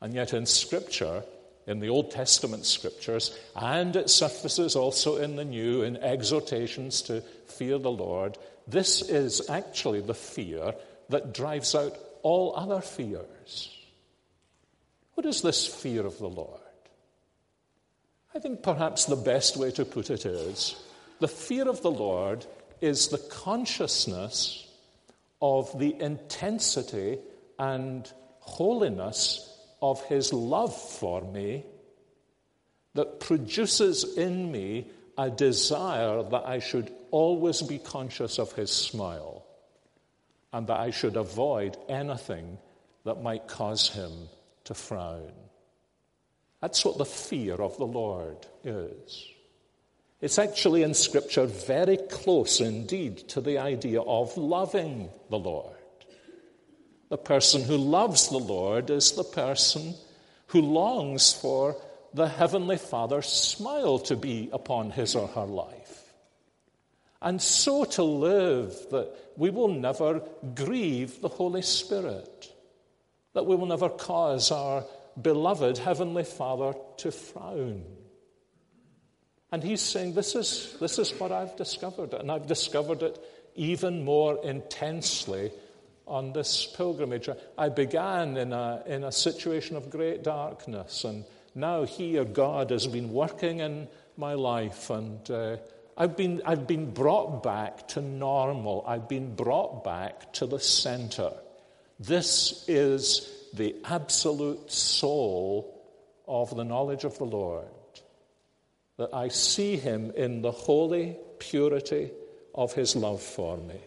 And 0.00 0.14
yet 0.14 0.32
in 0.32 0.46
Scripture, 0.46 1.22
in 1.70 1.78
the 1.78 1.88
Old 1.88 2.10
Testament 2.10 2.66
scriptures, 2.66 3.38
and 3.54 3.94
it 3.94 4.10
surfaces 4.10 4.74
also 4.74 5.16
in 5.16 5.36
the 5.36 5.44
New 5.44 5.82
in 5.82 5.96
exhortations 5.96 7.00
to 7.02 7.20
fear 7.46 7.78
the 7.78 7.92
Lord. 7.92 8.36
This 8.66 9.02
is 9.02 9.48
actually 9.48 10.00
the 10.00 10.14
fear 10.14 10.74
that 11.10 11.32
drives 11.32 11.76
out 11.76 11.96
all 12.22 12.54
other 12.56 12.80
fears. 12.80 13.72
What 15.14 15.26
is 15.26 15.42
this 15.42 15.64
fear 15.66 16.04
of 16.04 16.18
the 16.18 16.28
Lord? 16.28 16.60
I 18.34 18.40
think 18.40 18.64
perhaps 18.64 19.04
the 19.04 19.16
best 19.16 19.56
way 19.56 19.70
to 19.72 19.84
put 19.84 20.10
it 20.10 20.26
is 20.26 20.74
the 21.20 21.28
fear 21.28 21.68
of 21.68 21.82
the 21.82 21.90
Lord 21.90 22.46
is 22.80 23.08
the 23.08 23.18
consciousness 23.18 24.66
of 25.40 25.78
the 25.78 25.94
intensity 26.00 27.18
and 27.58 28.10
holiness 28.40 29.49
of 29.82 30.04
his 30.06 30.32
love 30.32 30.76
for 30.76 31.20
me 31.22 31.64
that 32.94 33.20
produces 33.20 34.16
in 34.16 34.50
me 34.50 34.86
a 35.16 35.30
desire 35.30 36.22
that 36.22 36.46
I 36.46 36.58
should 36.58 36.92
always 37.10 37.62
be 37.62 37.78
conscious 37.78 38.38
of 38.38 38.52
his 38.52 38.70
smile 38.70 39.44
and 40.52 40.66
that 40.66 40.80
I 40.80 40.90
should 40.90 41.16
avoid 41.16 41.76
anything 41.88 42.58
that 43.04 43.22
might 43.22 43.46
cause 43.46 43.88
him 43.88 44.12
to 44.64 44.74
frown. 44.74 45.32
That's 46.60 46.84
what 46.84 46.98
the 46.98 47.04
fear 47.04 47.54
of 47.54 47.76
the 47.78 47.86
Lord 47.86 48.46
is. 48.64 49.26
It's 50.20 50.38
actually 50.38 50.82
in 50.82 50.92
Scripture 50.92 51.46
very 51.46 51.96
close 51.96 52.60
indeed 52.60 53.28
to 53.30 53.40
the 53.40 53.58
idea 53.58 54.02
of 54.02 54.36
loving 54.36 55.08
the 55.30 55.38
Lord. 55.38 55.76
The 57.10 57.18
person 57.18 57.62
who 57.62 57.76
loves 57.76 58.28
the 58.28 58.38
Lord 58.38 58.88
is 58.88 59.12
the 59.12 59.24
person 59.24 59.94
who 60.46 60.62
longs 60.62 61.32
for 61.32 61.76
the 62.14 62.28
Heavenly 62.28 62.78
Father's 62.78 63.26
smile 63.26 63.98
to 64.00 64.16
be 64.16 64.48
upon 64.52 64.90
his 64.90 65.14
or 65.14 65.28
her 65.28 65.44
life. 65.44 66.12
And 67.22 67.42
so 67.42 67.84
to 67.84 68.02
live 68.02 68.74
that 68.90 69.14
we 69.36 69.50
will 69.50 69.68
never 69.68 70.22
grieve 70.54 71.20
the 71.20 71.28
Holy 71.28 71.62
Spirit. 71.62 72.52
that 73.32 73.46
we 73.46 73.56
will 73.56 73.66
never 73.66 73.88
cause 73.88 74.50
our 74.50 74.84
beloved 75.20 75.78
Heavenly 75.78 76.24
Father 76.24 76.74
to 76.98 77.12
frown. 77.12 77.84
And 79.52 79.62
he's 79.62 79.80
saying, 79.80 80.14
this 80.14 80.34
is, 80.34 80.76
this 80.80 80.98
is 80.98 81.12
what 81.18 81.32
I've 81.32 81.56
discovered, 81.56 82.14
and 82.14 82.30
I've 82.30 82.46
discovered 82.46 83.02
it 83.02 83.18
even 83.54 84.04
more 84.04 84.38
intensely 84.44 85.50
on 86.10 86.32
this 86.32 86.66
pilgrimage. 86.66 87.28
I 87.56 87.68
began 87.68 88.36
in 88.36 88.52
a, 88.52 88.82
in 88.84 89.04
a 89.04 89.12
situation 89.12 89.76
of 89.76 89.88
great 89.88 90.24
darkness, 90.24 91.04
and 91.04 91.24
now 91.54 91.84
here 91.84 92.24
God 92.24 92.70
has 92.70 92.86
been 92.86 93.12
working 93.12 93.60
in 93.60 93.88
my 94.16 94.34
life, 94.34 94.90
and 94.90 95.30
uh, 95.30 95.56
I've, 95.96 96.16
been, 96.16 96.42
I've 96.44 96.66
been 96.66 96.90
brought 96.90 97.42
back 97.42 97.88
to 97.88 98.00
normal. 98.00 98.84
I've 98.86 99.08
been 99.08 99.34
brought 99.34 99.84
back 99.84 100.32
to 100.34 100.46
the 100.46 100.58
center. 100.58 101.32
This 101.98 102.64
is 102.68 103.30
the 103.54 103.76
absolute 103.84 104.70
soul 104.70 105.80
of 106.26 106.54
the 106.56 106.64
knowledge 106.64 107.04
of 107.04 107.18
the 107.18 107.24
Lord. 107.24 107.66
That 108.98 109.14
I 109.14 109.28
see 109.28 109.76
him 109.76 110.12
in 110.16 110.42
the 110.42 110.50
holy 110.50 111.16
purity 111.38 112.10
of 112.54 112.72
his 112.74 112.96
love 112.96 113.22
for 113.22 113.56
me. 113.56 113.80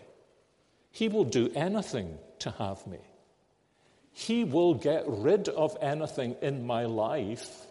He 0.94 1.08
will 1.08 1.24
do 1.24 1.52
anything 1.56 2.20
to 2.40 2.52
have 2.52 2.86
me. 2.86 3.00
He 4.12 4.44
will 4.44 4.76
get 4.76 5.04
rid 5.08 5.50
of 5.50 5.76
anything 5.82 6.36
in 6.42 6.68
my 6.68 6.86
life 6.86 7.66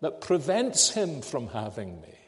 that 0.00 0.20
prevents 0.20 0.90
him 0.90 1.22
from 1.22 1.46
having 1.46 2.00
me. 2.00 2.18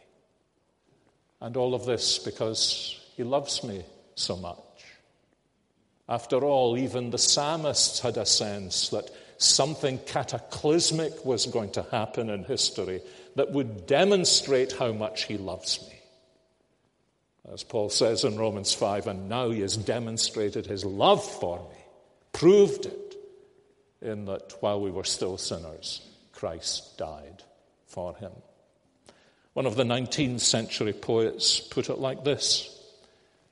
And 1.41 1.57
all 1.57 1.75
of 1.75 1.85
this 1.85 2.21
because 2.21 2.99
he 3.17 3.25
loves 3.25 3.65
me 3.65 3.83
so 4.15 4.37
much. 4.37 4.57
After 6.09 6.45
all, 6.45 6.79
even 6.79 7.11
the 7.11 7.19
psalmists 7.19 7.99
had 7.99 8.17
a 8.17 8.25
sense 8.25 8.91
that 8.91 9.11
something 9.39 9.99
cataclysmic 10.07 11.25
was 11.25 11.47
going 11.47 11.73
to 11.73 11.83
happen 11.83 12.31
in 12.31 12.45
history 12.45 13.03
that 13.35 13.51
would 13.51 13.89
demonstrate 13.89 14.71
how 14.73 14.93
much 14.93 15.25
he 15.25 15.39
loves 15.39 15.83
me. 15.89 15.96
As 17.53 17.63
Paul 17.63 17.91
says 17.91 18.25
in 18.25 18.37
Romans 18.37 18.73
5, 18.73 19.07
and 19.07 19.29
now 19.29 19.51
he 19.51 19.61
has 19.61 19.77
demonstrated 19.77 20.67
his 20.67 20.85
love 20.85 21.25
for 21.25 21.59
me, 21.59 21.77
proved 22.33 22.87
it, 22.87 23.17
in 24.03 24.25
that 24.27 24.55
while 24.61 24.81
we 24.81 24.91
were 24.91 25.05
still 25.05 25.39
sinners, 25.39 26.03
Christ 26.33 26.99
died 26.99 27.43
for 27.87 28.15
him. 28.17 28.33
One 29.55 29.67
of 29.67 29.77
the 29.77 29.85
19th 29.85 30.41
century 30.41 30.93
poets 30.93 31.61
put 31.61 31.89
it 31.89 31.99
like 31.99 32.25
this 32.25 32.69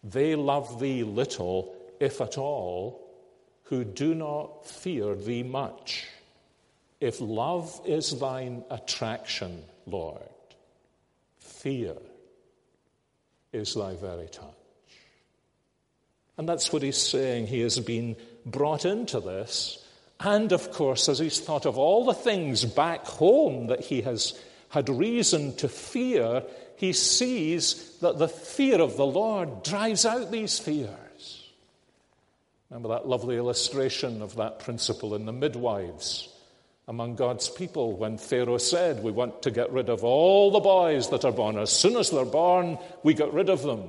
They 0.03 0.35
love 0.35 0.81
thee 0.81 1.03
little 1.03 1.75
if 2.01 2.21
at 2.21 2.37
all, 2.37 3.01
who 3.65 3.85
do 3.85 4.15
not 4.15 4.67
fear 4.67 5.15
thee 5.15 5.43
much. 5.43 6.07
If 7.01 7.21
love 7.21 7.81
is 7.87 8.19
thine 8.19 8.65
attraction, 8.71 9.63
Lord, 9.87 10.21
fear 11.39 11.95
is 13.55 13.75
thy 13.75 13.95
very 13.95 14.27
touch. 14.27 14.45
And 16.37 16.49
that's 16.49 16.73
what 16.73 16.83
he's 16.83 16.99
saying. 16.99 17.47
He 17.47 17.61
has 17.61 17.79
been 17.79 18.17
brought 18.45 18.85
into 18.85 19.21
this. 19.21 19.85
And 20.21 20.53
of 20.53 20.73
course, 20.73 21.09
as 21.09 21.19
he's 21.19 21.41
thought 21.41 21.67
of 21.67 21.79
all 21.79 22.05
the 22.05 22.15
things 22.15 22.65
back 22.65 23.07
home 23.07 23.69
that 23.69 23.81
he 23.81 24.03
has 24.03 24.39
had 24.69 24.89
reason 24.89 25.55
to 25.57 25.69
fear, 25.69 26.43
he 26.77 26.93
sees 26.93 27.99
that 27.99 28.19
the 28.19 28.29
fear 28.29 28.81
of 28.81 28.97
the 28.97 29.07
Lord 29.07 29.63
drives 29.63 30.05
out 30.05 30.33
these 30.33 30.59
fears. 30.59 31.53
Remember 32.71 32.89
that 32.89 33.07
lovely 33.07 33.37
illustration 33.37 34.23
of 34.23 34.37
that 34.37 34.59
principle 34.59 35.15
in 35.15 35.27
the 35.27 35.33
midwives 35.33 36.34
among 36.87 37.17
God's 37.17 37.49
people 37.49 37.97
when 37.97 38.19
Pharaoh 38.19 38.59
said, 38.59 39.03
We 39.03 39.13
want 39.13 39.43
to 39.43 39.51
get 39.51 39.73
rid 39.73 39.89
of 39.89 40.05
all 40.05 40.51
the 40.51 40.61
boys 40.61 41.11
that 41.11 41.25
are 41.25 41.33
born. 41.33 41.59
As 41.59 41.71
soon 41.73 41.97
as 41.97 42.11
they're 42.11 42.25
born, 42.25 42.79
we 43.03 43.15
get 43.15 43.33
rid 43.33 43.49
of 43.49 43.63
them. 43.63 43.89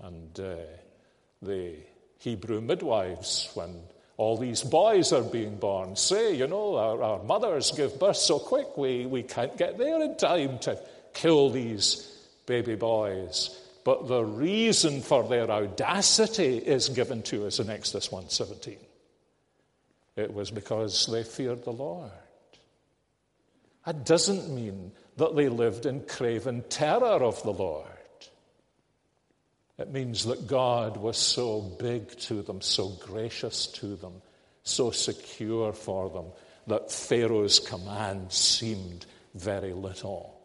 And 0.00 0.40
uh, 0.40 0.56
the 1.42 1.74
Hebrew 2.18 2.60
midwives, 2.60 3.50
when 3.54 3.80
all 4.16 4.38
these 4.38 4.62
boys 4.62 5.12
are 5.12 5.22
being 5.22 5.56
born, 5.56 5.96
say, 5.96 6.34
You 6.34 6.46
know, 6.46 6.76
our, 6.76 7.02
our 7.02 7.22
mothers 7.22 7.72
give 7.72 7.98
birth 7.98 8.16
so 8.16 8.38
quick, 8.38 8.76
we, 8.76 9.06
we 9.06 9.22
can't 9.22 9.56
get 9.56 9.76
there 9.76 10.02
in 10.02 10.16
time 10.16 10.58
to 10.60 10.78
kill 11.12 11.50
these 11.50 12.10
baby 12.46 12.74
boys. 12.74 13.62
But 13.84 14.08
the 14.08 14.24
reason 14.24 15.00
for 15.00 15.28
their 15.28 15.48
audacity 15.50 16.56
is 16.56 16.88
given 16.88 17.22
to 17.24 17.46
us 17.46 17.60
in 17.60 17.70
Exodus 17.70 18.08
1:17. 18.08 18.78
It 20.16 20.32
was 20.32 20.50
because 20.50 21.06
they 21.06 21.22
feared 21.22 21.64
the 21.64 21.72
Lord. 21.72 22.10
That 23.84 24.04
doesn't 24.04 24.52
mean 24.52 24.92
that 25.16 25.36
they 25.36 25.48
lived 25.48 25.86
in 25.86 26.00
craven 26.06 26.64
terror 26.68 27.22
of 27.22 27.42
the 27.42 27.52
Lord. 27.52 27.86
It 29.78 29.92
means 29.92 30.24
that 30.24 30.46
God 30.46 30.96
was 30.96 31.18
so 31.18 31.60
big 31.60 32.18
to 32.20 32.42
them, 32.42 32.62
so 32.62 32.88
gracious 32.88 33.66
to 33.68 33.94
them, 33.94 34.22
so 34.62 34.90
secure 34.90 35.72
for 35.72 36.08
them, 36.08 36.26
that 36.66 36.90
Pharaoh's 36.90 37.60
command 37.60 38.32
seemed 38.32 39.04
very 39.34 39.74
little. 39.74 40.40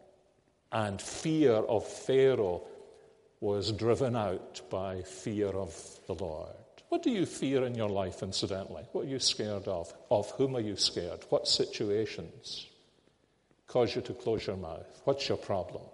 And 0.70 1.00
fear 1.00 1.54
of 1.54 1.86
Pharaoh 1.86 2.62
was 3.40 3.72
driven 3.72 4.14
out 4.14 4.60
by 4.70 5.02
fear 5.02 5.48
of 5.48 5.74
the 6.06 6.14
Lord. 6.14 6.61
What 6.92 7.02
do 7.02 7.10
you 7.10 7.24
fear 7.24 7.64
in 7.64 7.74
your 7.74 7.88
life, 7.88 8.22
incidentally? 8.22 8.82
What 8.92 9.06
are 9.06 9.08
you 9.08 9.18
scared 9.18 9.66
of? 9.66 9.90
Of 10.10 10.30
whom 10.32 10.54
are 10.56 10.60
you 10.60 10.76
scared? 10.76 11.24
What 11.30 11.48
situations 11.48 12.66
cause 13.66 13.96
you 13.96 14.02
to 14.02 14.12
close 14.12 14.46
your 14.46 14.58
mouth? 14.58 15.00
What's 15.04 15.26
your 15.26 15.38
problem? 15.38 15.84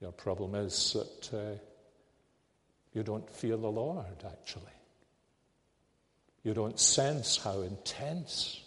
Your 0.00 0.12
problem 0.12 0.54
is 0.54 0.94
that 0.94 1.36
uh, 1.36 1.58
you 2.94 3.02
don't 3.02 3.28
fear 3.28 3.58
the 3.58 3.70
Lord, 3.70 4.24
actually. 4.24 4.72
You 6.44 6.54
don't 6.54 6.80
sense 6.80 7.36
how 7.36 7.60
intense 7.60 8.58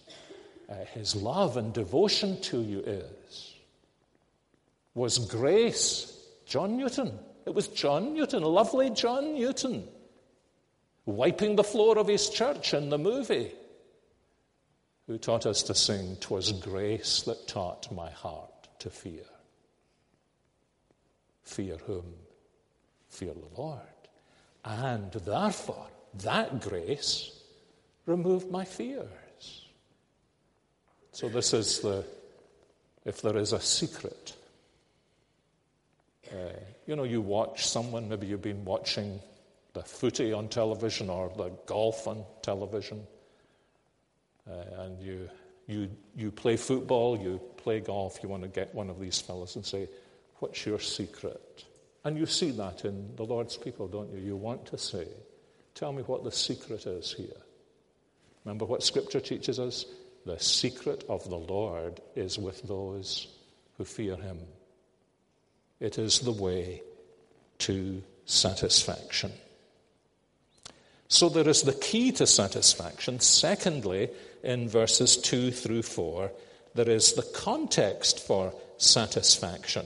uh, 0.69 0.75
His 0.93 1.15
love 1.15 1.57
and 1.57 1.73
devotion 1.73 2.39
to 2.41 2.61
you 2.61 2.81
is. 2.81 3.55
Was 4.93 5.17
grace 5.17 6.15
John 6.45 6.77
Newton. 6.77 7.17
It 7.47 7.55
was 7.55 7.69
John 7.69 8.13
Newton, 8.13 8.43
lovely 8.43 8.91
John 8.91 9.33
Newton, 9.33 9.87
wiping 11.05 11.55
the 11.55 11.63
floor 11.63 11.97
of 11.97 12.07
his 12.07 12.29
church 12.29 12.73
in 12.73 12.89
the 12.89 12.97
movie, 12.97 13.51
who 15.07 15.17
taught 15.17 15.45
us 15.45 15.63
to 15.63 15.75
sing, 15.75 16.15
"'Twas 16.17 16.51
grace 16.51 17.21
that 17.23 17.47
taught 17.47 17.91
my 17.91 18.09
heart 18.09 18.67
to 18.79 18.89
fear. 18.89 19.25
Fear 21.43 21.77
whom? 21.85 22.13
Fear 23.09 23.33
the 23.33 23.61
Lord. 23.61 23.81
And 24.63 25.11
therefore, 25.11 25.87
that 26.23 26.59
grace 26.61 27.31
removed 28.07 28.49
my 28.49 28.65
fears. 28.65 29.65
So, 31.11 31.29
this 31.29 31.53
is 31.53 31.79
the, 31.79 32.03
if 33.05 33.21
there 33.21 33.37
is 33.37 33.53
a 33.53 33.61
secret 33.61 34.35
uh, 36.31 36.53
you 36.87 36.95
know, 36.95 37.03
you 37.03 37.21
watch 37.21 37.67
someone, 37.67 38.09
maybe 38.09 38.27
you've 38.27 38.41
been 38.41 38.65
watching 38.65 39.19
the 39.75 39.83
footy 39.83 40.33
on 40.33 40.47
television 40.47 41.09
or 41.09 41.31
the 41.37 41.49
golf 41.67 42.07
on 42.07 42.23
television, 42.41 43.05
uh, 44.49 44.83
and 44.83 44.99
you, 45.01 45.29
you, 45.67 45.89
you 46.15 46.31
play 46.31 46.55
football, 46.55 47.19
you 47.19 47.39
play 47.57 47.81
golf, 47.81 48.19
you 48.23 48.29
want 48.29 48.41
to 48.41 48.49
get 48.49 48.73
one 48.73 48.89
of 48.89 48.99
these 48.99 49.21
fellows 49.21 49.55
and 49.55 49.63
say, 49.65 49.87
What's 50.39 50.65
your 50.65 50.79
secret? 50.79 51.65
And 52.03 52.17
you 52.17 52.25
see 52.25 52.51
that 52.51 52.83
in 52.85 53.15
the 53.15 53.23
Lord's 53.23 53.57
people, 53.57 53.87
don't 53.87 54.11
you? 54.11 54.19
You 54.19 54.35
want 54.35 54.65
to 54.67 54.77
say, 54.77 55.07
Tell 55.75 55.91
me 55.91 56.03
what 56.03 56.23
the 56.23 56.31
secret 56.31 56.85
is 56.85 57.13
here. 57.13 57.41
Remember 58.43 58.65
what 58.65 58.83
Scripture 58.83 59.19
teaches 59.19 59.59
us? 59.59 59.85
The 60.25 60.39
secret 60.39 61.03
of 61.09 61.27
the 61.29 61.37
Lord 61.37 61.99
is 62.15 62.39
with 62.39 62.63
those 62.63 63.27
who 63.77 63.83
fear 63.83 64.15
Him. 64.15 64.39
It 65.79 65.97
is 65.97 66.19
the 66.19 66.31
way 66.31 66.81
to 67.59 68.01
satisfaction. 68.25 69.31
So 71.07 71.29
there 71.29 71.47
is 71.47 71.61
the 71.61 71.73
key 71.73 72.11
to 72.13 72.25
satisfaction. 72.25 73.19
Secondly, 73.19 74.09
in 74.43 74.67
verses 74.67 75.17
2 75.17 75.51
through 75.51 75.83
4, 75.83 76.31
there 76.73 76.89
is 76.89 77.13
the 77.13 77.27
context 77.33 78.25
for 78.25 78.53
satisfaction. 78.77 79.85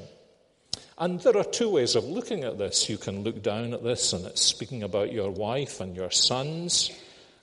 And 0.97 1.19
there 1.21 1.37
are 1.37 1.43
two 1.45 1.69
ways 1.69 1.95
of 1.95 2.03
looking 2.03 2.43
at 2.43 2.57
this. 2.57 2.89
You 2.89 2.97
can 2.97 3.23
look 3.23 3.41
down 3.41 3.73
at 3.73 3.83
this, 3.83 4.11
and 4.11 4.25
it's 4.25 4.41
speaking 4.41 4.83
about 4.83 5.13
your 5.13 5.31
wife 5.31 5.79
and 5.79 5.95
your 5.95 6.11
sons 6.11 6.91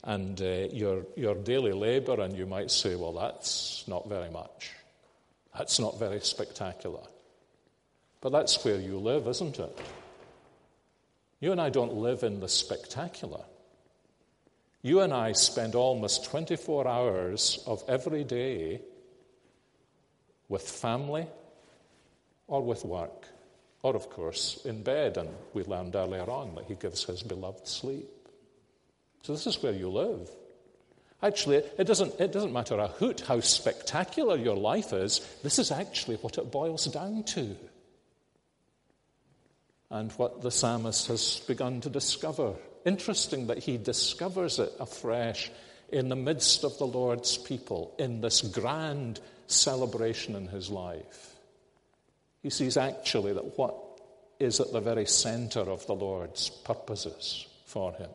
and 0.05 0.41
uh, 0.41 0.69
your, 0.73 1.05
your 1.17 1.35
daily 1.35 1.73
labor, 1.73 2.21
and 2.21 2.37
you 2.37 2.47
might 2.47 2.71
say, 2.71 2.95
well, 2.95 3.13
that's 3.13 3.85
not 3.89 4.09
very 4.09 4.31
much. 4.31 4.71
That's 5.57 5.81
not 5.81 5.99
very 5.99 6.21
spectacular. 6.21 7.01
But 8.21 8.31
that's 8.31 8.63
where 8.65 8.81
you 8.81 8.99
live, 8.99 9.27
isn't 9.27 9.59
it? 9.59 9.79
You 11.41 11.53
and 11.53 11.61
I 11.61 11.71
don't 11.71 11.95
live 11.95 12.23
in 12.23 12.41
the 12.41 12.49
spectacular. 12.49 13.45
You 14.87 15.01
and 15.01 15.13
I 15.13 15.33
spend 15.33 15.75
almost 15.75 16.27
24 16.27 16.87
hours 16.87 17.59
of 17.67 17.83
every 17.89 18.23
day 18.23 18.81
with 20.49 20.63
family 20.63 21.27
or 22.47 22.63
with 22.63 22.85
work, 22.85 23.27
or, 23.83 23.97
of 23.97 24.09
course, 24.11 24.61
in 24.65 24.85
bed. 24.85 25.17
And 25.17 25.29
we 25.55 25.65
learned 25.65 25.97
earlier 25.97 26.31
on 26.31 26.55
that 26.55 26.67
He 26.67 26.77
gives 26.77 27.03
His 27.03 27.25
beloved 27.25 27.67
sleep. 27.67 28.09
So, 29.23 29.33
this 29.33 29.49
is 29.49 29.61
where 29.61 29.73
you 29.73 29.89
live. 29.89 30.31
Actually, 31.21 31.57
it 31.57 31.89
doesn't, 31.89 32.21
it 32.21 32.31
doesn't 32.31 32.53
matter 32.53 32.79
a 32.79 32.87
hoot 32.87 33.23
how 33.23 33.41
spectacular 33.41 34.37
your 34.37 34.57
life 34.57 34.93
is, 34.93 35.19
this 35.43 35.59
is 35.59 35.73
actually 35.73 36.19
what 36.19 36.39
it 36.39 36.53
boils 36.53 36.85
down 36.85 37.25
to. 37.25 37.57
And 39.91 40.13
what 40.13 40.43
the 40.43 40.53
psalmist 40.53 41.09
has 41.09 41.41
begun 41.49 41.81
to 41.81 41.91
discover. 41.91 42.55
Interesting 42.87 43.49
that 43.49 43.59
he 43.59 43.77
discovers 43.77 44.61
it 44.61 44.73
afresh 44.79 45.51
in 45.91 46.09
the 46.09 46.17
midst 46.17 46.63
of 46.63 46.79
the 46.79 46.87
Lord's 46.87 47.37
people, 47.37 47.93
in 47.99 48.21
this 48.21 48.41
grand 48.41 49.21
celebration 49.49 50.37
in 50.37 50.47
his 50.47 50.71
life. 50.71 51.35
He 52.43 52.51
sees 52.51 52.77
actually 52.77 53.33
that 53.33 53.59
what 53.59 53.75
is 54.39 54.61
at 54.61 54.73
the 54.73 54.81
very 54.81 55.07
center 55.07 55.61
of 55.61 55.85
the 55.87 55.95
Lord's 55.95 56.49
purposes 56.49 57.47
for 57.65 57.93
him 57.93 58.11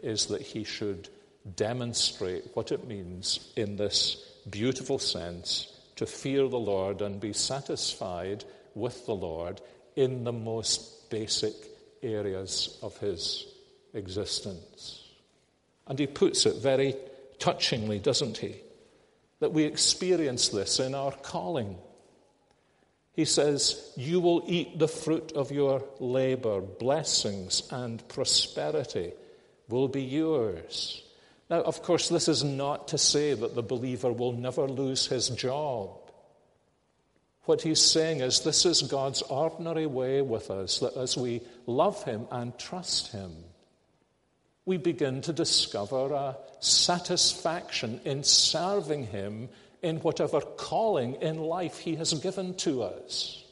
is 0.00 0.26
that 0.26 0.40
he 0.40 0.64
should 0.64 1.10
demonstrate 1.56 2.44
what 2.54 2.72
it 2.72 2.86
means 2.86 3.52
in 3.56 3.76
this 3.76 4.16
beautiful 4.48 4.98
sense 4.98 5.68
to 5.96 6.06
fear 6.06 6.48
the 6.48 6.58
Lord 6.58 7.02
and 7.02 7.20
be 7.20 7.34
satisfied 7.34 8.44
with 8.74 9.04
the 9.04 9.14
Lord 9.14 9.60
in 9.96 10.24
the 10.24 10.32
most 10.32 11.10
basic 11.10 11.69
areas 12.02 12.78
of 12.82 12.96
his 12.98 13.46
existence. 13.94 15.08
And 15.86 15.98
he 15.98 16.06
puts 16.06 16.46
it 16.46 16.56
very 16.56 16.94
touchingly, 17.38 17.98
doesn't 17.98 18.38
he? 18.38 18.56
That 19.40 19.52
we 19.52 19.64
experience 19.64 20.48
this 20.48 20.78
in 20.78 20.94
our 20.94 21.12
calling. 21.12 21.76
He 23.14 23.24
says, 23.24 23.92
You 23.96 24.20
will 24.20 24.44
eat 24.46 24.78
the 24.78 24.88
fruit 24.88 25.32
of 25.32 25.50
your 25.50 25.84
labor, 25.98 26.60
blessings 26.60 27.62
and 27.70 28.06
prosperity 28.08 29.12
will 29.68 29.88
be 29.88 30.02
yours. 30.02 31.02
Now, 31.48 31.62
of 31.62 31.82
course, 31.82 32.08
this 32.08 32.28
is 32.28 32.44
not 32.44 32.88
to 32.88 32.98
say 32.98 33.34
that 33.34 33.54
the 33.54 33.62
believer 33.62 34.12
will 34.12 34.32
never 34.32 34.68
lose 34.68 35.06
his 35.06 35.28
job. 35.30 35.99
What 37.50 37.62
he's 37.62 37.82
saying 37.82 38.20
is 38.20 38.42
this 38.42 38.64
is 38.64 38.82
God's 38.82 39.22
ordinary 39.22 39.86
way 39.86 40.22
with 40.22 40.52
us, 40.52 40.78
that 40.78 40.96
as 40.96 41.16
we 41.16 41.40
love 41.66 42.04
him 42.04 42.28
and 42.30 42.56
trust 42.56 43.10
him, 43.10 43.32
we 44.66 44.76
begin 44.76 45.20
to 45.22 45.32
discover 45.32 46.14
a 46.14 46.36
satisfaction 46.60 48.00
in 48.04 48.22
serving 48.22 49.08
him 49.08 49.48
in 49.82 49.96
whatever 49.96 50.40
calling 50.40 51.16
in 51.16 51.38
life 51.38 51.78
he 51.78 51.96
has 51.96 52.14
given 52.14 52.54
to 52.58 52.84
us. 52.84 53.42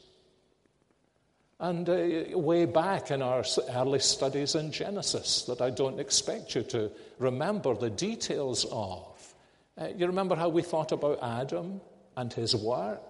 And 1.59 1.89
uh, 1.89 2.37
way 2.39 2.63
back 2.63 3.11
in 3.11 3.21
our 3.21 3.43
early 3.69 3.99
studies 3.99 4.55
in 4.55 4.71
Genesis, 4.71 5.43
that 5.43 5.59
I 5.59 5.71
don't 5.71 5.99
expect 5.99 6.55
you 6.55 6.63
to 6.63 6.89
remember 7.17 7.75
the 7.75 7.89
details 7.89 8.65
of. 8.71 9.35
Uh, 9.77 9.87
you 9.93 10.07
remember 10.07 10.37
how 10.37 10.47
we 10.47 10.61
thought 10.61 10.93
about 10.93 11.19
Adam 11.21 11.81
and 12.15 12.31
his 12.31 12.55
work? 12.55 13.01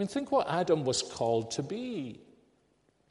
I 0.00 0.02
mean, 0.02 0.08
think 0.08 0.32
what 0.32 0.48
Adam 0.48 0.86
was 0.86 1.02
called 1.02 1.50
to 1.50 1.62
be. 1.62 2.20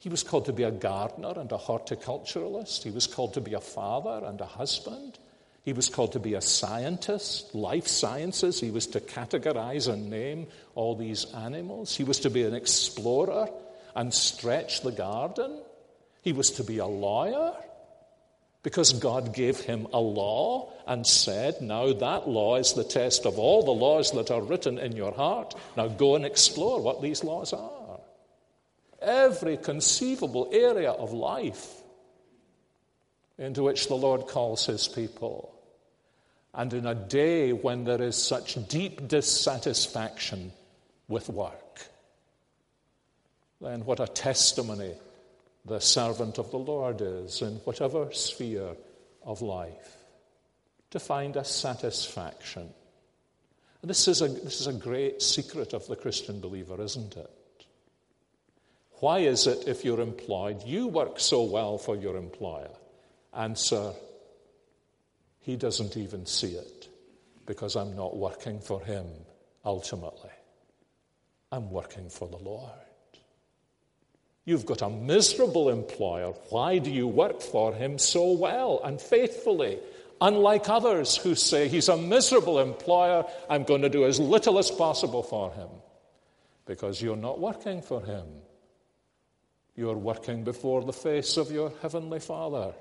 He 0.00 0.08
was 0.08 0.24
called 0.24 0.46
to 0.46 0.52
be 0.52 0.64
a 0.64 0.72
gardener 0.72 1.34
and 1.36 1.52
a 1.52 1.56
horticulturalist. 1.56 2.82
He 2.82 2.90
was 2.90 3.06
called 3.06 3.34
to 3.34 3.40
be 3.40 3.54
a 3.54 3.60
father 3.60 4.26
and 4.26 4.40
a 4.40 4.44
husband. 4.44 5.16
He 5.62 5.72
was 5.72 5.88
called 5.88 6.10
to 6.14 6.18
be 6.18 6.34
a 6.34 6.40
scientist, 6.40 7.54
life 7.54 7.86
sciences. 7.86 8.58
He 8.58 8.72
was 8.72 8.88
to 8.88 8.98
categorize 8.98 9.86
and 9.86 10.10
name 10.10 10.48
all 10.74 10.96
these 10.96 11.26
animals. 11.32 11.96
He 11.96 12.02
was 12.02 12.18
to 12.20 12.28
be 12.28 12.42
an 12.42 12.54
explorer 12.54 13.48
and 13.94 14.12
stretch 14.12 14.80
the 14.80 14.90
garden. 14.90 15.62
He 16.22 16.32
was 16.32 16.50
to 16.50 16.64
be 16.64 16.78
a 16.78 16.86
lawyer 16.86 17.54
because 18.62 18.92
God 18.92 19.32
gave 19.32 19.60
him 19.60 19.86
a 19.92 20.00
law 20.00 20.72
and 20.86 21.06
said, 21.06 21.60
Now 21.62 21.92
that 21.92 22.28
law 22.28 22.56
is 22.56 22.74
the 22.74 22.84
test 22.84 23.24
of 23.24 23.38
all 23.38 23.62
the 23.62 23.70
laws 23.70 24.12
that 24.12 24.30
are 24.30 24.42
written 24.42 24.78
in 24.78 24.96
your 24.96 25.12
heart. 25.12 25.54
Now 25.76 25.88
go 25.88 26.14
and 26.14 26.26
explore 26.26 26.80
what 26.80 27.00
these 27.00 27.24
laws 27.24 27.52
are. 27.52 28.00
Every 29.00 29.56
conceivable 29.56 30.50
area 30.52 30.90
of 30.90 31.12
life 31.12 31.80
into 33.38 33.62
which 33.62 33.88
the 33.88 33.94
Lord 33.94 34.26
calls 34.26 34.66
his 34.66 34.86
people. 34.86 35.54
And 36.52 36.74
in 36.74 36.84
a 36.84 36.94
day 36.94 37.52
when 37.52 37.84
there 37.84 38.02
is 38.02 38.16
such 38.16 38.58
deep 38.68 39.08
dissatisfaction 39.08 40.52
with 41.08 41.30
work, 41.30 41.86
then 43.60 43.84
what 43.86 44.00
a 44.00 44.06
testimony 44.06 44.92
the 45.64 45.80
servant 45.80 46.38
of 46.38 46.50
the 46.50 46.58
Lord 46.58 47.00
is 47.00 47.42
in 47.42 47.56
whatever 47.64 48.12
sphere 48.12 48.76
of 49.22 49.42
life 49.42 49.96
to 50.90 50.98
find 50.98 51.36
a 51.36 51.44
satisfaction. 51.44 52.68
And 53.82 53.90
this 53.90 54.08
is 54.08 54.22
a, 54.22 54.28
this 54.28 54.60
is 54.60 54.66
a 54.66 54.72
great 54.72 55.22
secret 55.22 55.72
of 55.72 55.86
the 55.86 55.96
Christian 55.96 56.40
believer, 56.40 56.80
isn't 56.80 57.16
it? 57.16 57.30
Why 59.00 59.20
is 59.20 59.46
it, 59.46 59.66
if 59.66 59.84
you're 59.84 60.00
employed, 60.00 60.62
you 60.66 60.86
work 60.86 61.20
so 61.20 61.42
well 61.42 61.78
for 61.78 61.96
your 61.96 62.16
employer? 62.16 62.70
Answer, 63.32 63.92
he 65.40 65.56
doesn't 65.56 65.96
even 65.96 66.26
see 66.26 66.52
it 66.52 66.88
because 67.46 67.76
I'm 67.76 67.96
not 67.96 68.16
working 68.16 68.60
for 68.60 68.82
him 68.82 69.06
ultimately. 69.64 70.30
I'm 71.50 71.70
working 71.70 72.10
for 72.10 72.28
the 72.28 72.36
Lord. 72.36 72.70
You've 74.50 74.66
got 74.66 74.82
a 74.82 74.90
miserable 74.90 75.68
employer. 75.68 76.32
Why 76.48 76.78
do 76.78 76.90
you 76.90 77.06
work 77.06 77.40
for 77.40 77.72
him 77.72 77.98
so 77.98 78.32
well 78.32 78.80
and 78.82 79.00
faithfully? 79.00 79.78
Unlike 80.20 80.68
others 80.68 81.16
who 81.16 81.36
say, 81.36 81.68
He's 81.68 81.88
a 81.88 81.96
miserable 81.96 82.58
employer, 82.58 83.26
I'm 83.48 83.62
going 83.62 83.82
to 83.82 83.88
do 83.88 84.04
as 84.06 84.18
little 84.18 84.58
as 84.58 84.68
possible 84.68 85.22
for 85.22 85.52
him. 85.52 85.68
Because 86.66 87.00
you're 87.00 87.14
not 87.14 87.38
working 87.38 87.80
for 87.80 88.02
him. 88.02 88.26
You're 89.76 89.96
working 89.96 90.42
before 90.42 90.82
the 90.82 90.92
face 90.92 91.36
of 91.36 91.52
your 91.52 91.72
heavenly 91.80 92.18
Father. 92.18 92.74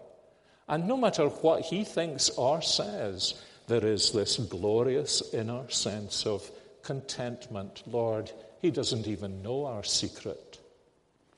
And 0.68 0.88
no 0.88 0.98
matter 0.98 1.28
what 1.28 1.62
he 1.62 1.84
thinks 1.84 2.32
or 2.32 2.64
says, 2.64 3.40
there 3.68 3.86
is 3.86 4.12
this 4.12 4.38
glorious 4.38 5.22
inner 5.36 5.70
sense 5.70 6.26
of 6.26 6.50
contentment. 6.82 7.84
Lord, 7.86 8.32
he 8.60 8.72
doesn't 8.72 9.06
even 9.06 9.44
know 9.44 9.68
our 9.68 9.84
secret. 9.84 10.59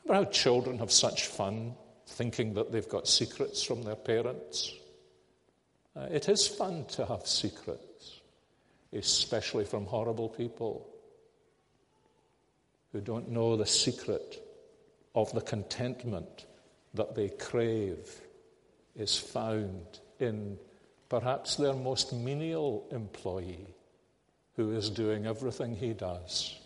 Remember 0.04 0.26
how 0.26 0.32
children 0.32 0.80
have 0.80 0.92
such 0.92 1.28
fun 1.28 1.76
thinking 2.08 2.54
that 2.56 2.72
they've 2.72 2.88
got 2.90 3.08
secrets 3.08 3.64
from 3.64 3.84
their 3.84 3.96
parents? 3.96 4.74
Uh, 5.96 6.08
it 6.12 6.30
is 6.30 6.48
fun 6.48 6.86
to 6.86 7.06
have 7.06 7.28
secrets, 7.28 8.22
especially 8.94 9.66
from 9.66 9.86
horrible 9.86 10.30
people 10.30 10.88
who 12.92 13.02
don't 13.02 13.30
know 13.30 13.56
the 13.56 13.66
secret 13.66 14.42
of 15.16 15.32
the 15.34 15.42
contentment 15.42 16.46
that 16.94 17.16
they 17.16 17.30
crave 17.30 18.22
is 18.96 19.18
found 19.18 20.00
in 20.20 20.58
perhaps 21.10 21.56
their 21.56 21.74
most 21.74 22.14
menial 22.14 22.86
employee 22.92 23.68
who 24.56 24.72
is 24.72 24.90
doing 24.90 25.26
everything 25.26 25.76
he 25.76 25.94
does 25.94 26.58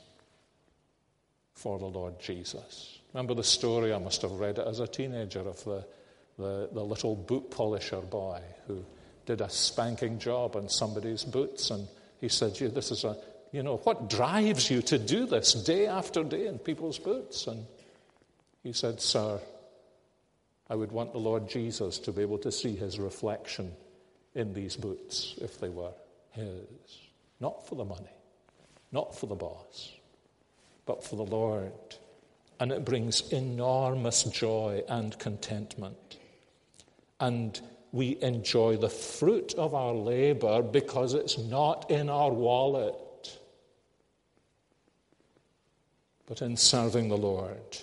for 1.53 1.79
the 1.79 1.85
Lord 1.85 2.19
Jesus. 2.19 2.94
Remember 3.15 3.33
the 3.33 3.45
story, 3.45 3.93
I 3.93 3.97
must 3.97 4.23
have 4.23 4.33
read 4.33 4.59
it 4.59 4.67
as 4.67 4.81
a 4.81 4.87
teenager, 4.87 5.39
of 5.39 5.63
the, 5.63 5.85
the, 6.37 6.67
the 6.73 6.83
little 6.83 7.15
boot 7.15 7.49
polisher 7.49 8.01
boy 8.01 8.41
who 8.67 8.83
did 9.25 9.39
a 9.39 9.49
spanking 9.49 10.19
job 10.19 10.57
on 10.57 10.67
somebody's 10.67 11.23
boots. 11.23 11.71
And 11.71 11.87
he 12.19 12.27
said, 12.27 12.59
yeah, 12.59 12.67
This 12.67 12.91
is 12.91 13.05
a, 13.05 13.15
you 13.53 13.63
know, 13.63 13.77
what 13.77 14.09
drives 14.09 14.69
you 14.69 14.81
to 14.81 14.97
do 14.97 15.25
this 15.27 15.53
day 15.53 15.87
after 15.87 16.25
day 16.25 16.47
in 16.47 16.59
people's 16.59 16.99
boots? 16.99 17.47
And 17.47 17.65
he 18.63 18.73
said, 18.73 18.99
Sir, 18.99 19.39
I 20.69 20.75
would 20.75 20.91
want 20.91 21.13
the 21.13 21.19
Lord 21.19 21.47
Jesus 21.47 21.99
to 21.99 22.11
be 22.11 22.21
able 22.21 22.39
to 22.39 22.51
see 22.51 22.75
his 22.75 22.99
reflection 22.99 23.71
in 24.33 24.53
these 24.53 24.75
boots 24.75 25.35
if 25.37 25.57
they 25.57 25.69
were 25.69 25.93
his. 26.31 26.99
Not 27.39 27.65
for 27.65 27.75
the 27.75 27.85
money, 27.85 28.13
not 28.91 29.17
for 29.17 29.27
the 29.27 29.35
boss, 29.35 29.93
but 30.85 31.01
for 31.01 31.15
the 31.15 31.23
Lord 31.23 31.71
and 32.59 32.71
it 32.71 32.85
brings 32.85 33.31
enormous 33.31 34.23
joy 34.23 34.83
and 34.87 35.17
contentment. 35.19 36.17
And 37.19 37.59
we 37.91 38.17
enjoy 38.21 38.77
the 38.77 38.89
fruit 38.89 39.53
of 39.55 39.73
our 39.73 39.93
labor 39.93 40.61
because 40.61 41.13
it's 41.13 41.37
not 41.37 41.89
in 41.89 42.09
our 42.09 42.31
wallet, 42.31 42.95
but 46.27 46.41
in 46.41 46.57
serving 46.57 47.09
the 47.09 47.17
Lord. 47.17 47.77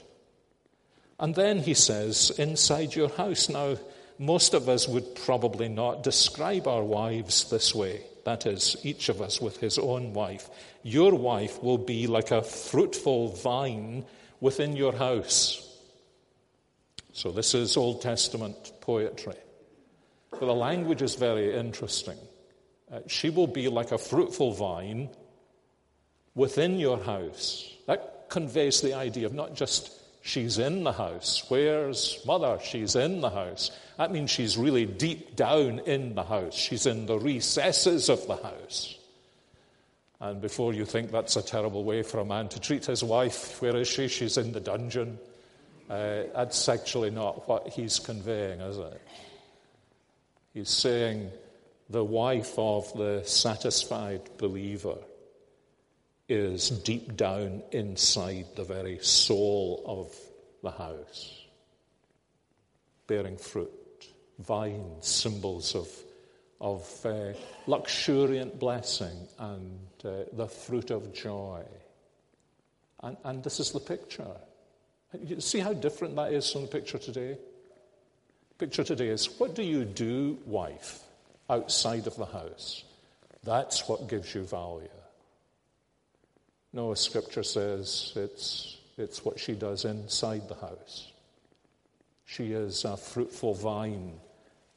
And 1.19 1.35
then 1.35 1.61
he 1.61 1.75
says, 1.75 2.31
inside 2.39 2.95
your 2.95 3.09
house. 3.11 3.49
Now, 3.49 3.77
most 4.19 4.55
of 4.55 4.69
us 4.69 4.89
would 4.89 5.15
probably 5.15 5.69
not 5.69 6.03
describe 6.03 6.67
our 6.67 6.83
wives 6.83 7.49
this 7.51 7.75
way. 7.75 8.05
That 8.25 8.47
is, 8.47 8.77
each 8.83 9.09
of 9.09 9.21
us 9.21 9.41
with 9.41 9.59
his 9.59 9.79
own 9.79 10.13
wife. 10.13 10.49
Your 10.83 11.15
wife 11.15 11.63
will 11.63 11.79
be 11.79 12.07
like 12.07 12.31
a 12.31 12.43
fruitful 12.43 13.29
vine 13.29 14.05
within 14.43 14.77
your 14.77 14.93
house. 14.93 15.69
So, 17.13 17.31
this 17.31 17.55
is 17.55 17.77
Old 17.77 18.03
Testament 18.03 18.73
poetry. 18.81 19.37
But 20.33 20.41
the 20.41 20.55
language 20.55 21.01
is 21.01 21.15
very 21.15 21.55
interesting. 21.55 22.19
Uh, 22.93 23.01
she 23.07 23.31
will 23.31 23.47
be 23.47 23.69
like 23.69 23.93
a 23.93 23.99
fruitful 23.99 24.53
vine 24.53 25.11
within 26.35 26.79
your 26.79 26.99
house. 26.99 27.73
That 27.87 28.27
conveys 28.31 28.81
the 28.81 28.95
idea 28.95 29.27
of 29.27 29.33
not 29.33 29.55
just 29.55 29.93
she's 30.23 30.59
in 30.59 30.83
the 30.83 30.93
house. 30.93 31.45
Where's 31.49 32.19
mother? 32.27 32.59
She's 32.65 32.97
in 32.97 33.21
the 33.21 33.31
house. 33.31 33.71
That 33.97 34.11
means 34.11 34.31
she's 34.31 34.59
really 34.59 34.87
deep 34.87 35.37
down 35.37 35.79
in 35.81 36.17
the 36.17 36.25
house. 36.25 36.55
She's 36.55 36.87
in 36.87 37.07
the 37.07 37.19
recesses 37.19 38.09
of 38.09 38.27
the 38.27 38.37
house. 38.37 38.99
And 40.23 40.41
before 40.41 40.73
you 40.73 40.85
think 40.85 41.11
that's 41.11 41.35
a 41.35 41.43
terrible 41.43 41.83
way 41.83 42.05
for 42.05 42.21
a 42.21 42.25
man 42.25 42.49
to 42.51 42.61
treat 42.61 42.87
his 42.87 43.03
wife, 43.03 43.61
where 43.61 43.77
is 43.77 43.89
she? 43.89 44.07
She's 44.07 44.37
in 44.37 44.53
the 44.53 44.61
dungeon. 44.61 45.19
Uh, 45.91 46.23
that's 46.33 46.69
actually 46.69 47.11
not 47.11 47.49
what 47.49 47.67
he's 47.67 47.99
conveying, 47.99 48.61
is 48.61 48.79
it? 48.79 49.03
He's 50.55 50.71
saying 50.71 51.29
the 51.91 52.05
wife 52.05 52.55
of 52.57 52.93
the 52.97 53.25
satisfied 53.25 54.23
believer 54.39 54.99
is 56.29 56.71
deep 56.71 57.17
down 57.17 57.65
inside 57.73 58.47
the 58.55 58.65
very 58.65 59.01
soul 59.01 59.83
of 59.85 60.15
the 60.63 60.71
house, 60.71 61.47
bearing 63.09 63.39
fruit, 63.39 64.07
vines, 64.39 65.05
symbols 65.05 65.75
of, 65.75 65.89
of 66.61 67.07
uh, 67.07 67.33
luxuriant 67.67 68.61
blessing 68.61 69.27
and 69.41 69.81
uh, 70.05 70.25
the 70.33 70.47
fruit 70.47 70.91
of 70.91 71.13
joy. 71.13 71.63
And, 73.03 73.17
and 73.25 73.45
this 73.45 73.61
is 73.61 73.73
the 73.73 73.81
picture. 73.81 74.37
You 75.21 75.41
see 75.41 75.59
how 75.59 75.73
different 75.73 76.17
that 76.17 76.33
is 76.33 76.51
from 76.51 76.63
the 76.63 76.69
picture 76.69 76.99
today? 76.99 77.37
Picture 78.59 78.85
today 78.85 79.09
is 79.09 79.29
what 79.39 79.55
do 79.55 79.63
you 79.63 79.85
do, 79.85 80.39
wife, 80.47 81.01
outside 81.51 82.07
of 82.07 82.17
the 82.17 82.27
house? 82.27 82.85
That's 83.45 83.89
what 83.89 84.09
gives 84.09 84.35
you 84.35 84.43
value. 84.43 84.89
No, 86.73 86.95
Scripture 86.95 87.43
says 87.43 88.13
it's, 88.17 88.79
it's 88.97 89.25
what 89.25 89.39
she 89.39 89.53
does 89.53 89.85
inside 89.85 90.49
the 90.49 90.55
house. 90.55 91.13
She 92.25 92.53
is 92.53 92.85
a 92.85 92.97
fruitful 92.97 93.55
vine 93.55 94.15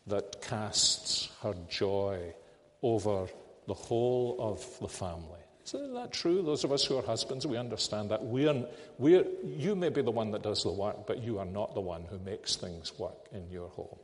that 0.08 0.42
casts 0.42 1.30
her 1.42 1.56
joy 1.70 2.34
over 2.82 3.28
the 3.68 3.74
whole 3.74 4.38
of 4.40 4.80
the 4.80 4.88
family. 4.88 5.40
Isn't 5.66 5.96
that 5.96 6.14
true? 6.14 6.44
Those 6.44 6.64
of 6.64 6.72
us 6.72 6.86
who 6.86 6.98
are 6.98 7.02
husbands, 7.02 7.48
we 7.48 7.58
understand 7.58 8.12
that. 8.12 8.24
We're, 8.24 8.66
we're, 9.00 9.26
you 9.44 9.76
may 9.76 9.90
be 9.90 10.04
the 10.04 10.12
one 10.12 10.32
that 10.32 10.44
does 10.44 10.62
the 10.62 10.72
work, 10.72 11.08
but 11.08 11.24
you 11.24 11.40
are 11.40 11.46
not 11.46 11.74
the 11.74 11.82
one 11.82 12.06
who 12.06 12.20
makes 12.20 12.56
things 12.56 12.94
work 13.00 13.28
in 13.32 13.50
your 13.50 13.70
home, 13.70 13.98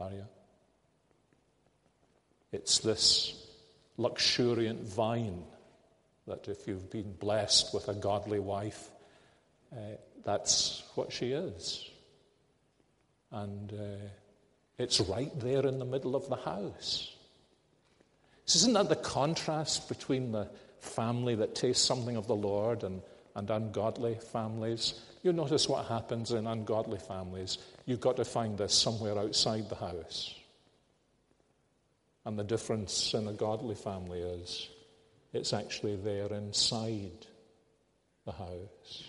are 0.00 0.10
you? 0.10 0.24
It's 2.50 2.78
this 2.78 3.46
luxuriant 3.98 4.82
vine 4.82 5.44
that 6.26 6.48
if 6.48 6.66
you've 6.66 6.90
been 6.90 7.12
blessed 7.12 7.74
with 7.74 7.88
a 7.88 7.94
godly 7.94 8.38
wife, 8.38 8.90
uh, 9.72 9.96
that's 10.24 10.82
what 10.94 11.12
she 11.12 11.32
is. 11.32 11.90
And 13.30 13.72
uh, 13.72 14.08
it's 14.78 15.00
right 15.00 15.32
there 15.40 15.66
in 15.66 15.78
the 15.78 15.84
middle 15.84 16.16
of 16.16 16.28
the 16.28 16.36
house. 16.36 17.14
Isn't 18.54 18.72
that 18.74 18.88
the 18.88 18.96
contrast 18.96 19.88
between 19.88 20.32
the 20.32 20.48
family 20.80 21.34
that 21.36 21.54
tastes 21.54 21.84
something 21.84 22.16
of 22.16 22.26
the 22.26 22.36
Lord 22.36 22.82
and, 22.82 23.02
and 23.34 23.50
ungodly 23.50 24.18
families? 24.32 24.94
You 25.22 25.32
notice 25.32 25.68
what 25.68 25.86
happens 25.86 26.32
in 26.32 26.46
ungodly 26.46 26.98
families. 26.98 27.58
You've 27.86 28.00
got 28.00 28.16
to 28.16 28.24
find 28.24 28.58
this 28.58 28.74
somewhere 28.74 29.18
outside 29.18 29.68
the 29.68 29.76
house. 29.76 30.34
And 32.24 32.38
the 32.38 32.44
difference 32.44 33.14
in 33.14 33.26
a 33.26 33.32
godly 33.32 33.74
family 33.74 34.20
is 34.20 34.68
it's 35.32 35.52
actually 35.52 35.96
there 35.96 36.32
inside 36.32 37.26
the 38.24 38.32
house. 38.32 39.04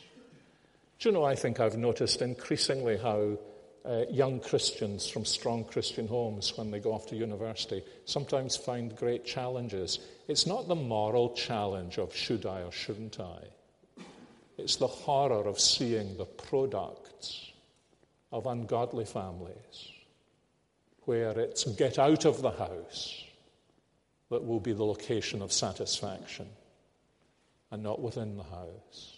Do 0.99 1.09
you 1.09 1.13
know, 1.13 1.23
I 1.23 1.35
think 1.35 1.59
I've 1.59 1.77
noticed 1.77 2.21
increasingly 2.21 2.97
how 2.97 3.37
uh, 3.85 4.03
young 4.09 4.39
Christians 4.39 5.07
from 5.09 5.25
strong 5.25 5.65
Christian 5.65 6.07
homes, 6.07 6.57
when 6.57 6.71
they 6.71 6.79
go 6.79 6.93
off 6.93 7.07
to 7.07 7.15
university, 7.15 7.83
sometimes 8.05 8.55
find 8.55 8.95
great 8.95 9.25
challenges. 9.25 9.99
It's 10.27 10.47
not 10.47 10.67
the 10.67 10.75
moral 10.75 11.33
challenge 11.33 11.97
of 11.97 12.15
should 12.15 12.45
I 12.45 12.61
or 12.61 12.71
shouldn't 12.71 13.19
I, 13.19 13.39
it's 14.57 14.77
the 14.77 14.87
horror 14.87 15.47
of 15.47 15.59
seeing 15.59 16.17
the 16.17 16.25
products 16.25 17.51
of 18.31 18.45
ungodly 18.45 19.05
families 19.05 19.91
where 21.05 21.37
it's 21.37 21.65
get 21.65 21.99
out 21.99 22.25
of 22.25 22.41
the 22.41 22.51
house 22.51 23.23
that 24.29 24.45
will 24.45 24.59
be 24.59 24.73
the 24.73 24.83
location 24.83 25.41
of 25.41 25.51
satisfaction 25.51 26.47
and 27.71 27.83
not 27.83 28.01
within 28.01 28.37
the 28.37 28.43
house. 28.43 29.12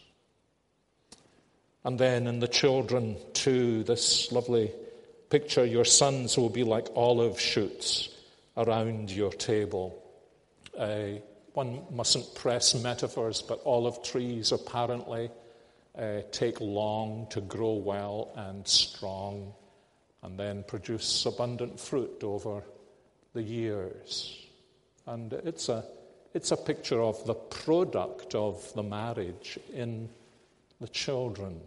And 1.86 2.00
then 2.00 2.26
in 2.26 2.40
the 2.40 2.48
children, 2.48 3.16
too, 3.34 3.84
this 3.84 4.32
lovely 4.32 4.72
picture 5.30 5.64
your 5.64 5.86
sons 5.86 6.36
will 6.36 6.50
be 6.50 6.64
like 6.64 6.88
olive 6.96 7.40
shoots 7.40 8.10
around 8.58 9.12
your 9.12 9.32
table. 9.32 10.02
Uh, 10.76 11.20
one 11.54 11.84
mustn't 11.92 12.34
press 12.34 12.74
metaphors, 12.74 13.44
but 13.44 13.62
olive 13.68 14.02
trees 14.02 14.52
apparently 14.52 15.30
uh, 15.96 16.22
take 16.32 16.60
long 16.60 17.28
to 17.30 17.40
grow 17.40 17.74
well 17.74 18.32
and 18.36 18.68
strong 18.68 19.54
and 20.24 20.40
then 20.40 20.64
produce 20.64 21.24
abundant 21.28 21.80
fruit 21.80 22.24
over 22.24 22.64
the 23.34 23.44
years. 23.44 24.44
And 25.06 25.32
it's 25.34 25.70
a, 25.70 25.86
it's 26.34 26.50
a 26.50 26.58
picture 26.58 27.04
of 27.04 27.24
the 27.28 27.36
product 27.36 28.34
of 28.34 28.74
the 28.74 28.82
marriage 28.82 29.60
in 29.72 30.10
the 30.82 30.88
children 30.88 31.62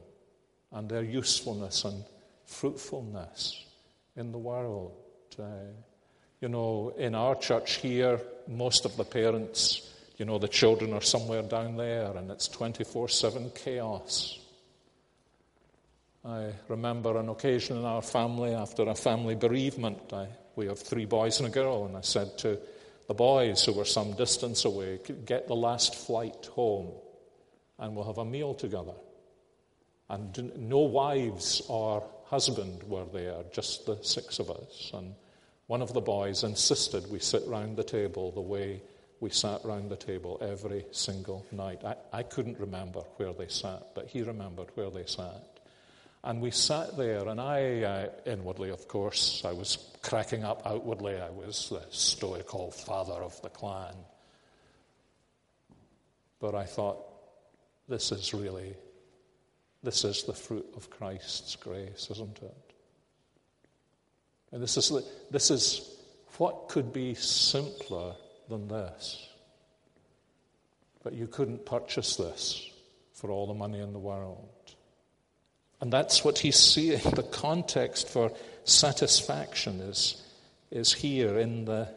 and 0.73 0.89
their 0.89 1.03
usefulness 1.03 1.85
and 1.85 2.05
fruitfulness 2.47 3.65
in 4.17 4.33
the 4.33 4.39
world. 4.39 4.93
Uh, 5.39 5.45
you 6.41 6.49
know, 6.49 6.93
in 6.97 7.15
our 7.15 7.35
church 7.35 7.77
here, 7.77 8.21
most 8.47 8.85
of 8.85 8.97
the 8.97 9.05
parents, 9.05 9.95
you 10.17 10.25
know, 10.25 10.39
the 10.39 10.49
children 10.49 10.93
are 10.93 11.01
somewhere 11.01 11.43
down 11.43 11.77
there 11.77 12.17
and 12.17 12.31
it's 12.31 12.49
24 12.49 13.09
7 13.09 13.51
chaos. 13.55 14.39
I 16.25 16.53
remember 16.69 17.19
an 17.19 17.29
occasion 17.29 17.77
in 17.77 17.85
our 17.85 18.03
family 18.03 18.53
after 18.53 18.83
a 18.83 18.95
family 18.95 19.35
bereavement. 19.35 20.13
I, 20.13 20.29
we 20.57 20.67
have 20.67 20.79
three 20.79 21.05
boys 21.05 21.39
and 21.39 21.49
a 21.49 21.51
girl, 21.51 21.87
and 21.87 21.97
I 21.97 22.01
said 22.01 22.37
to 22.39 22.59
the 23.07 23.15
boys 23.15 23.65
who 23.65 23.73
were 23.73 23.85
some 23.85 24.13
distance 24.13 24.65
away, 24.65 25.01
get 25.25 25.47
the 25.47 25.57
last 25.57 25.95
flight 25.95 26.47
home 26.53 26.93
and 27.79 27.95
we'll 27.95 28.05
have 28.05 28.19
a 28.19 28.25
meal 28.25 28.55
together. 28.55 28.95
And 30.11 30.53
no 30.57 30.79
wives 30.79 31.63
or 31.69 32.05
husband 32.27 32.83
were 32.85 33.05
there, 33.13 33.43
just 33.53 33.87
the 33.87 33.99
six 34.03 34.39
of 34.39 34.51
us. 34.51 34.91
And 34.95 35.15
one 35.67 35.83
of 35.83 35.93
the 35.93 36.01
boys 36.01 36.45
insisted 36.45 37.11
we 37.11 37.19
sit 37.19 37.43
round 37.47 37.77
the 37.77 37.85
table 37.85 38.31
the 38.31 38.41
way 38.41 38.81
we 39.21 39.31
sat 39.31 39.65
round 39.65 39.91
the 39.91 39.97
table 39.97 40.39
every 40.41 40.87
single 40.93 41.45
night. 41.51 41.83
I, 41.85 41.97
I 42.13 42.23
couldn't 42.23 42.59
remember 42.59 43.01
where 43.17 43.33
they 43.33 43.49
sat, 43.49 43.95
but 43.95 44.07
he 44.07 44.23
remembered 44.23 44.69
where 44.75 44.91
they 44.91 45.05
sat. 45.07 45.43
And 46.25 46.41
we 46.41 46.51
sat 46.51 46.97
there, 46.97 47.29
and 47.29 47.41
I, 47.41 47.83
uh, 47.83 48.09
inwardly, 48.27 48.71
of 48.71 48.89
course, 48.89 49.43
I 49.45 49.53
was 49.53 49.79
cracking 50.03 50.45
up 50.45 50.63
outwardly. 50.67 51.17
I 51.17 51.31
was 51.31 51.69
the 51.69 51.83
stoical 51.91 52.71
father 52.71 53.15
of 53.15 53.41
the 53.43 53.49
clan. 53.49 53.95
But 56.41 56.55
I 56.55 56.65
thought, 56.65 56.99
this 57.89 58.13
is 58.13 58.35
really, 58.35 58.75
this 59.83 60.05
is 60.05 60.25
the 60.25 60.33
fruit 60.33 60.67
of 60.77 60.91
Christ's 60.91 61.57
grace, 61.57 62.09
isn't 62.11 62.39
it? 62.43 62.75
And 64.53 64.63
this 64.63 64.77
is, 64.77 64.93
this 65.31 65.51
is 65.51 65.97
what 66.39 66.69
could 66.69 66.93
be 66.93 67.15
simpler 67.15 68.15
than 68.49 68.69
this? 68.69 69.29
But 71.03 71.13
you 71.13 71.27
couldn't 71.27 71.67
purchase 71.67 72.17
this 72.17 72.71
for 73.13 73.31
all 73.31 73.47
the 73.47 73.55
money 73.55 73.81
in 73.81 73.93
the 73.93 73.99
world. 73.99 74.49
And 75.81 75.93
that's 75.93 76.25
what 76.25 76.39
he's 76.39 76.59
seeing. 76.59 77.01
The 77.15 77.23
context 77.23 78.09
for 78.09 78.33
satisfaction 78.65 79.81
is, 79.81 80.23
is 80.71 80.93
here 80.93 81.39
in 81.39 81.65
the, 81.65 81.89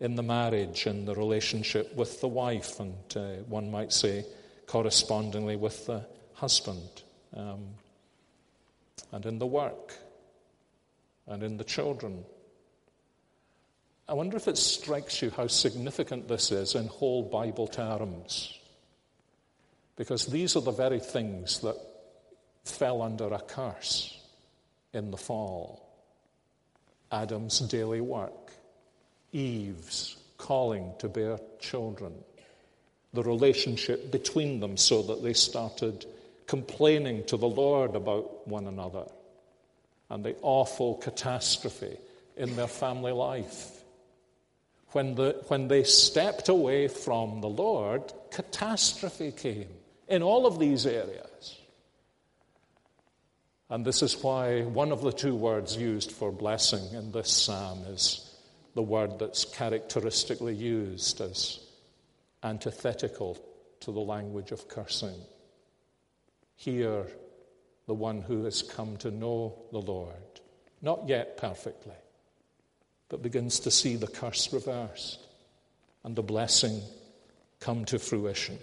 in 0.00 0.16
the 0.16 0.22
marriage 0.22 0.86
in 0.86 1.04
the 1.04 1.14
relationship 1.14 1.94
with 1.94 2.20
the 2.20 2.28
wife, 2.28 2.80
and 2.80 2.94
uh, 3.14 3.42
one 3.48 3.70
might 3.70 3.92
say 3.92 4.24
correspondingly 4.66 5.56
with 5.56 5.86
the 5.86 6.04
husband, 6.34 7.02
um, 7.34 7.66
and 9.12 9.26
in 9.26 9.38
the 9.38 9.46
work, 9.46 9.94
and 11.26 11.42
in 11.42 11.56
the 11.56 11.64
children, 11.64 12.24
I 14.08 14.14
wonder 14.14 14.36
if 14.36 14.48
it 14.48 14.56
strikes 14.56 15.20
you 15.20 15.30
how 15.30 15.46
significant 15.46 16.28
this 16.28 16.50
is 16.50 16.74
in 16.74 16.86
whole 16.86 17.22
Bible 17.22 17.66
terms. 17.66 18.58
Because 19.96 20.26
these 20.26 20.56
are 20.56 20.62
the 20.62 20.70
very 20.70 21.00
things 21.00 21.60
that 21.60 21.76
fell 22.64 23.02
under 23.02 23.26
a 23.26 23.40
curse 23.40 24.16
in 24.92 25.10
the 25.10 25.16
fall 25.16 25.88
Adam's 27.10 27.60
daily 27.60 28.00
work, 28.00 28.52
Eve's 29.32 30.16
calling 30.36 30.92
to 30.98 31.08
bear 31.08 31.38
children, 31.58 32.12
the 33.12 33.22
relationship 33.22 34.12
between 34.12 34.60
them 34.60 34.76
so 34.76 35.02
that 35.02 35.22
they 35.22 35.32
started 35.32 36.04
complaining 36.48 37.22
to 37.26 37.36
the 37.36 37.48
Lord 37.48 37.94
about 37.94 38.48
one 38.48 38.66
another, 38.66 39.04
and 40.10 40.24
the 40.24 40.34
awful 40.42 40.96
catastrophe 40.96 41.96
in 42.36 42.56
their 42.56 42.66
family 42.66 43.12
life. 43.12 43.70
When, 44.92 45.14
the, 45.14 45.44
when 45.48 45.68
they 45.68 45.84
stepped 45.84 46.48
away 46.48 46.88
from 46.88 47.42
the 47.42 47.48
Lord, 47.48 48.02
catastrophe 48.30 49.30
came 49.30 49.68
in 50.08 50.22
all 50.22 50.46
of 50.46 50.58
these 50.58 50.86
areas. 50.86 51.58
And 53.68 53.84
this 53.84 54.00
is 54.02 54.22
why 54.22 54.62
one 54.62 54.92
of 54.92 55.02
the 55.02 55.12
two 55.12 55.36
words 55.36 55.76
used 55.76 56.10
for 56.10 56.32
blessing 56.32 56.94
in 56.94 57.12
this 57.12 57.30
psalm 57.30 57.84
is 57.88 58.34
the 58.74 58.82
word 58.82 59.18
that's 59.18 59.44
characteristically 59.44 60.54
used 60.54 61.20
as 61.20 61.60
antithetical 62.42 63.36
to 63.80 63.92
the 63.92 64.00
language 64.00 64.52
of 64.52 64.68
cursing. 64.68 65.20
Here, 66.58 67.06
the 67.86 67.94
one 67.94 68.20
who 68.20 68.44
has 68.44 68.62
come 68.62 68.96
to 68.98 69.12
know 69.12 69.54
the 69.70 69.78
Lord, 69.78 70.40
not 70.82 71.08
yet 71.08 71.36
perfectly, 71.36 71.94
but 73.08 73.22
begins 73.22 73.60
to 73.60 73.70
see 73.70 73.94
the 73.94 74.08
curse 74.08 74.52
reversed 74.52 75.24
and 76.02 76.16
the 76.16 76.22
blessing 76.22 76.82
come 77.60 77.84
to 77.84 78.00
fruition. 78.00 78.58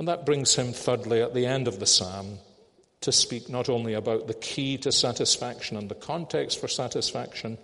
And 0.00 0.08
that 0.08 0.26
brings 0.26 0.56
him, 0.56 0.72
thirdly, 0.72 1.22
at 1.22 1.32
the 1.32 1.46
end 1.46 1.68
of 1.68 1.78
the 1.78 1.86
psalm, 1.86 2.38
to 3.02 3.12
speak 3.12 3.48
not 3.48 3.68
only 3.68 3.94
about 3.94 4.26
the 4.26 4.34
key 4.34 4.78
to 4.78 4.90
satisfaction 4.90 5.76
and 5.76 5.88
the 5.88 5.94
context 5.94 6.60
for 6.60 6.66
satisfaction, 6.66 7.56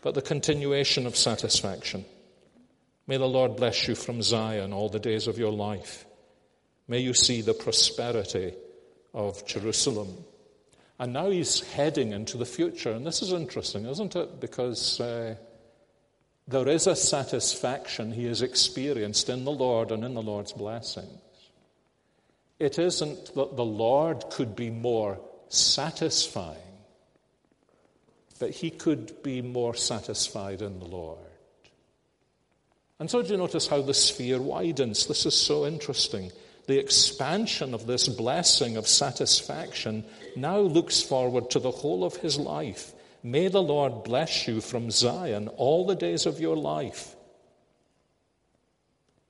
but 0.00 0.14
the 0.14 0.22
continuation 0.22 1.06
of 1.06 1.16
satisfaction. 1.16 2.04
May 3.06 3.18
the 3.18 3.28
Lord 3.28 3.54
bless 3.54 3.86
you 3.86 3.94
from 3.94 4.20
Zion 4.20 4.72
all 4.72 4.88
the 4.88 4.98
days 4.98 5.28
of 5.28 5.38
your 5.38 5.52
life. 5.52 6.06
May 6.88 6.98
you 6.98 7.14
see 7.14 7.40
the 7.40 7.54
prosperity 7.54 8.54
of 9.14 9.46
Jerusalem. 9.46 10.24
And 10.98 11.12
now 11.12 11.30
he's 11.30 11.60
heading 11.60 12.12
into 12.12 12.36
the 12.36 12.46
future. 12.46 12.92
And 12.92 13.06
this 13.06 13.22
is 13.22 13.32
interesting, 13.32 13.86
isn't 13.86 14.14
it? 14.14 14.40
Because 14.40 15.00
uh, 15.00 15.36
there 16.46 16.68
is 16.68 16.86
a 16.86 16.96
satisfaction 16.96 18.12
he 18.12 18.26
has 18.26 18.42
experienced 18.42 19.28
in 19.28 19.44
the 19.44 19.52
Lord 19.52 19.90
and 19.90 20.04
in 20.04 20.14
the 20.14 20.22
Lord's 20.22 20.52
blessings. 20.52 21.18
It 22.58 22.78
isn't 22.78 23.34
that 23.34 23.56
the 23.56 23.64
Lord 23.64 24.24
could 24.30 24.54
be 24.54 24.70
more 24.70 25.20
satisfying, 25.48 26.56
but 28.38 28.50
he 28.50 28.70
could 28.70 29.22
be 29.22 29.42
more 29.42 29.74
satisfied 29.74 30.62
in 30.62 30.78
the 30.78 30.86
Lord. 30.86 31.18
And 33.00 33.10
so, 33.10 33.20
do 33.20 33.30
you 33.30 33.36
notice 33.36 33.66
how 33.66 33.82
the 33.82 33.94
sphere 33.94 34.40
widens? 34.40 35.06
This 35.06 35.26
is 35.26 35.34
so 35.34 35.66
interesting. 35.66 36.30
The 36.66 36.78
expansion 36.78 37.74
of 37.74 37.86
this 37.86 38.08
blessing 38.08 38.76
of 38.76 38.86
satisfaction 38.86 40.04
now 40.36 40.58
looks 40.58 41.02
forward 41.02 41.50
to 41.50 41.58
the 41.58 41.70
whole 41.70 42.04
of 42.04 42.16
his 42.16 42.38
life. 42.38 42.92
May 43.22 43.48
the 43.48 43.62
Lord 43.62 44.04
bless 44.04 44.46
you 44.46 44.60
from 44.60 44.90
Zion 44.90 45.48
all 45.48 45.86
the 45.86 45.94
days 45.94 46.26
of 46.26 46.40
your 46.40 46.56
life. 46.56 47.14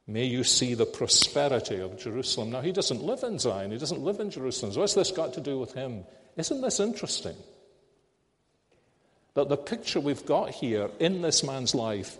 May 0.06 0.24
you 0.24 0.44
see 0.44 0.74
the 0.74 0.86
prosperity 0.86 1.80
of 1.80 1.98
Jerusalem. 1.98 2.50
Now, 2.50 2.60
he 2.60 2.72
doesn't 2.72 3.02
live 3.02 3.22
in 3.22 3.38
Zion, 3.38 3.70
he 3.70 3.78
doesn't 3.78 4.02
live 4.02 4.20
in 4.20 4.30
Jerusalem. 4.30 4.72
So, 4.72 4.80
what's 4.80 4.94
this 4.94 5.10
got 5.10 5.34
to 5.34 5.40
do 5.40 5.58
with 5.58 5.72
him? 5.72 6.04
Isn't 6.36 6.60
this 6.60 6.80
interesting? 6.80 7.36
That 9.34 9.48
the 9.48 9.56
picture 9.56 10.00
we've 10.00 10.26
got 10.26 10.50
here 10.50 10.90
in 10.98 11.22
this 11.22 11.42
man's 11.42 11.74
life, 11.74 12.18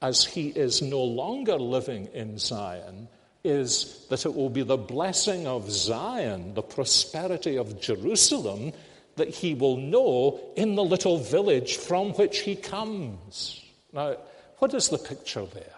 as 0.00 0.24
he 0.24 0.48
is 0.48 0.80
no 0.80 1.02
longer 1.02 1.58
living 1.58 2.06
in 2.14 2.38
Zion, 2.38 3.08
is 3.44 4.06
that 4.08 4.24
it 4.24 4.34
will 4.34 4.50
be 4.50 4.62
the 4.62 4.76
blessing 4.76 5.46
of 5.46 5.70
Zion, 5.70 6.54
the 6.54 6.62
prosperity 6.62 7.56
of 7.56 7.80
Jerusalem, 7.80 8.72
that 9.16 9.28
he 9.28 9.54
will 9.54 9.76
know 9.76 10.40
in 10.56 10.74
the 10.74 10.84
little 10.84 11.18
village 11.18 11.76
from 11.76 12.12
which 12.14 12.40
he 12.40 12.56
comes. 12.56 13.62
Now, 13.92 14.16
what 14.58 14.74
is 14.74 14.88
the 14.88 14.98
picture 14.98 15.44
there? 15.44 15.74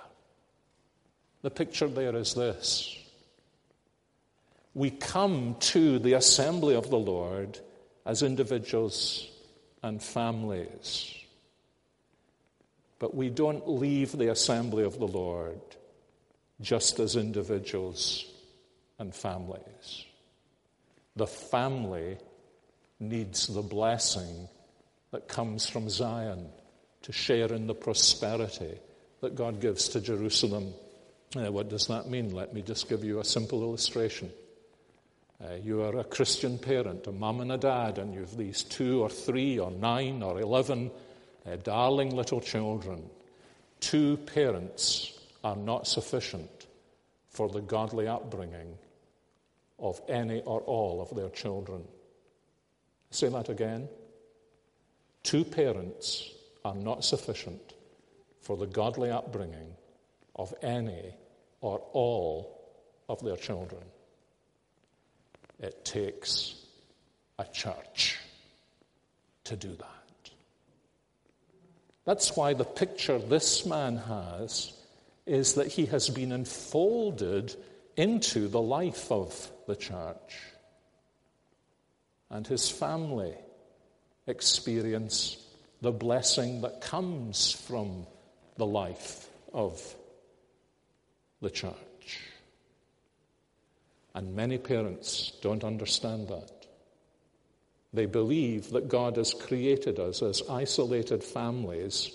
The 1.42 1.50
picture 1.50 1.88
there 1.88 2.14
is 2.16 2.35
this 2.35 2.98
we 4.74 4.90
come 4.90 5.55
to 5.61 6.00
the 6.00 6.14
assembly 6.14 6.74
of 6.74 6.90
the 6.90 6.98
Lord 6.98 7.59
as 8.05 8.22
individuals 8.22 9.29
and 9.83 10.03
families. 10.03 11.14
But 12.98 13.14
we 13.14 13.31
don't 13.31 13.68
leave 13.68 14.12
the 14.12 14.31
assembly 14.31 14.83
of 14.83 14.98
the 14.98 15.07
Lord 15.07 15.61
just 16.60 17.00
as 17.00 17.16
individuals 17.16 18.26
and 18.98 19.14
families. 19.14 20.04
The 21.16 21.26
family 21.26 22.18
needs 23.00 23.46
the 23.46 23.62
blessing 23.62 24.48
that 25.10 25.28
comes 25.28 25.68
from 25.68 25.88
Zion 25.88 26.48
to 27.02 27.12
share 27.12 27.52
in 27.52 27.66
the 27.66 27.74
prosperity 27.74 28.78
that 29.20 29.34
God 29.34 29.60
gives 29.60 29.90
to 29.90 30.00
Jerusalem 30.00 30.74
uh, 31.36 31.50
what 31.50 31.68
does 31.68 31.88
that 31.88 32.08
mean? 32.08 32.32
Let 32.32 32.54
me 32.54 32.62
just 32.62 32.88
give 32.88 33.02
you 33.02 33.18
a 33.18 33.24
simple 33.24 33.62
illustration. 33.62 34.30
Uh, 35.42 35.54
you 35.62 35.82
are 35.82 35.98
a 35.98 36.04
Christian 36.04 36.58
parent, 36.58 37.08
a 37.08 37.12
mum 37.12 37.40
and 37.40 37.50
a 37.50 37.58
dad, 37.58 37.98
and 37.98 38.14
you 38.14 38.20
have 38.20 38.36
these 38.36 38.62
two 38.62 39.02
or 39.02 39.10
three 39.10 39.58
or 39.58 39.70
nine 39.72 40.22
or 40.22 40.40
eleven 40.40 40.92
uh, 41.44 41.56
darling 41.56 42.14
little 42.14 42.40
children. 42.40 43.02
Two 43.80 44.16
parents 44.16 45.18
are 45.44 45.54
not 45.54 45.87
sufficient 45.87 46.66
for 47.28 47.48
the 47.48 47.61
godly 47.61 48.09
upbringing 48.09 48.76
of 49.78 50.00
any 50.09 50.40
or 50.40 50.61
all 50.62 51.02
of 51.02 51.14
their 51.14 51.28
children. 51.28 51.85
Say 53.11 53.28
that 53.28 53.48
again. 53.48 53.88
Two 55.22 55.44
parents 55.44 56.30
are 56.64 56.74
not 56.74 57.04
sufficient 57.04 57.74
for 58.40 58.57
the 58.57 58.66
godly 58.66 59.11
upbringing 59.11 59.74
of 60.37 60.52
any 60.62 61.14
or 61.61 61.78
all 61.92 62.61
of 63.09 63.22
their 63.22 63.37
children. 63.37 63.83
It 65.61 65.85
takes 65.85 66.54
a 67.38 67.44
church 67.44 68.18
to 69.44 69.57
do 69.57 69.68
that. 69.68 70.30
That's 72.04 72.37
why 72.37 72.54
the 72.54 72.64
picture 72.64 73.18
this 73.18 73.64
man 73.64 73.96
has 73.96 74.73
is 75.26 75.54
that 75.54 75.68
he 75.68 75.87
has 75.87 76.10
been 76.10 76.32
enfolded 76.32 77.54
into 77.96 78.48
the 78.48 78.60
life 78.60 79.10
of 79.10 79.50
the 79.66 79.76
church. 79.76 80.38
And 82.30 82.46
his 82.46 82.68
family 82.68 83.34
experience 84.26 85.37
the 85.80 85.92
blessing 85.92 86.62
that 86.62 86.80
comes 86.80 87.52
from 87.52 88.06
the 88.56 88.66
life 88.66 89.28
of 89.52 89.80
the 91.40 91.50
church. 91.50 91.74
And 94.14 94.34
many 94.34 94.58
parents 94.58 95.33
don't 95.42 95.64
understand 95.64 96.29
that. 96.29 96.50
They 97.92 98.06
believe 98.06 98.70
that 98.70 98.88
God 98.88 99.16
has 99.16 99.35
created 99.35 99.98
us 99.98 100.22
as 100.22 100.42
isolated 100.48 101.22
families 101.22 102.10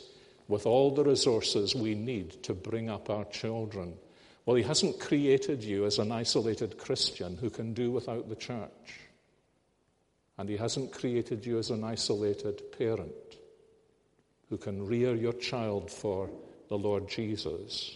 with 0.50 0.66
all 0.66 0.94
the 0.94 1.04
resources 1.04 1.76
we 1.76 1.96
need 1.96 2.44
to 2.44 2.54
bring 2.54 2.90
up 2.90 3.10
our 3.10 3.24
children. 3.26 3.94
Well, 4.46 4.56
He 4.56 4.64
hasn't 4.64 5.00
created 5.00 5.64
you 5.64 5.86
as 5.86 6.00
an 6.00 6.12
isolated 6.12 6.78
Christian 6.78 7.38
who 7.38 7.52
can 7.52 7.74
do 7.74 7.92
without 7.92 8.28
the 8.28 8.36
church. 8.36 9.00
And 10.38 10.50
He 10.50 10.58
hasn't 10.58 10.92
created 10.92 11.46
you 11.46 11.60
as 11.60 11.70
an 11.70 11.84
isolated 11.84 12.64
parent 12.78 13.14
who 14.50 14.58
can 14.58 14.88
rear 14.88 15.16
your 15.16 15.34
child 15.34 15.92
for 15.92 16.30
the 16.68 16.78
Lord 16.78 17.08
Jesus 17.08 17.96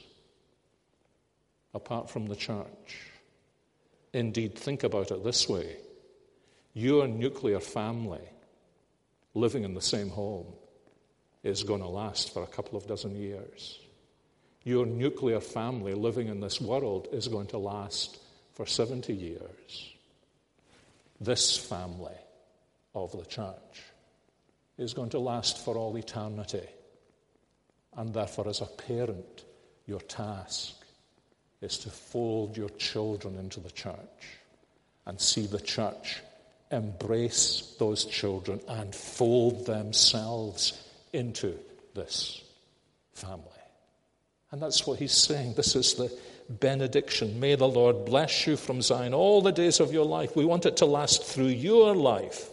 apart 1.74 2.08
from 2.08 2.28
the 2.28 2.36
church. 2.36 2.99
Indeed, 4.14 4.56
think 4.56 4.84
about 4.84 5.10
it 5.10 5.24
this 5.24 5.49
way 5.49 5.78
your 6.76 7.08
nuclear 7.08 7.60
family 7.60 8.22
living 9.34 9.64
in 9.64 9.74
the 9.74 9.82
same 9.82 10.10
home 10.10 10.45
is 11.44 11.64
going 11.64 11.82
to 11.82 11.88
last 11.88 12.34
for 12.34 12.44
a 12.44 12.48
couple 12.48 12.78
of 12.78 12.88
dozen 12.88 13.16
years. 13.16 13.80
Your 14.64 14.86
nuclear 14.86 15.41
family 15.41 15.94
living 15.94 16.30
in 16.30 16.39
this 16.39 16.62
world 16.62 17.10
is 17.12 17.28
going 17.28 17.48
to 17.48 17.58
last 17.58 18.18
for 18.54 18.66
70 18.66 19.14
years. 19.14 19.94
This 21.20 21.58
family 21.58 22.16
of 22.96 23.12
the 23.12 23.26
church 23.26 23.84
is 24.78 24.94
going 24.94 25.10
to 25.10 25.20
last 25.20 25.64
for 25.64 25.76
all 25.76 25.98
eternity. 25.98 26.68
And 27.96 28.14
therefore, 28.14 28.48
as 28.48 28.62
a 28.62 28.66
parent, 28.66 29.44
your 29.86 30.00
task 30.00 30.76
is 31.62 31.78
to 31.80 31.89
fold 31.89 32.58
your 32.58 32.70
children 32.70 33.38
into 33.38 33.60
the 33.60 33.72
church 33.72 34.38
and 35.06 35.20
see 35.20 35.46
the 35.46 35.60
church 35.60 36.22
embrace 36.72 37.76
those 37.78 38.06
children 38.06 38.60
and 38.68 38.96
fold 38.96 39.66
themselves 39.66 40.82
into 41.14 41.57
this 41.95 42.43
family. 43.14 43.47
And 44.51 44.61
that's 44.61 44.86
what 44.86 44.99
he's 44.99 45.14
saying. 45.14 45.53
This 45.53 45.76
is 45.76 45.95
the 45.95 46.16
benediction. 46.49 47.39
May 47.39 47.55
the 47.55 47.68
Lord 47.68 48.05
bless 48.05 48.45
you 48.45 48.57
from 48.57 48.82
Zion 48.82 49.14
all 49.14 49.41
the 49.41 49.51
days 49.51 49.80
of 49.80 49.93
your 49.93 50.05
life. 50.05 50.36
We 50.36 50.45
want 50.45 50.66
it 50.66 50.78
to 50.78 50.86
last 50.86 51.24
through 51.24 51.47
your 51.47 51.95
life. 51.95 52.49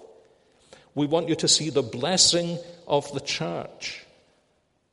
We 0.94 1.06
want 1.06 1.28
you 1.28 1.34
to 1.36 1.48
see 1.48 1.70
the 1.70 1.82
blessing 1.82 2.58
of 2.86 3.12
the 3.12 3.20
church. 3.20 4.04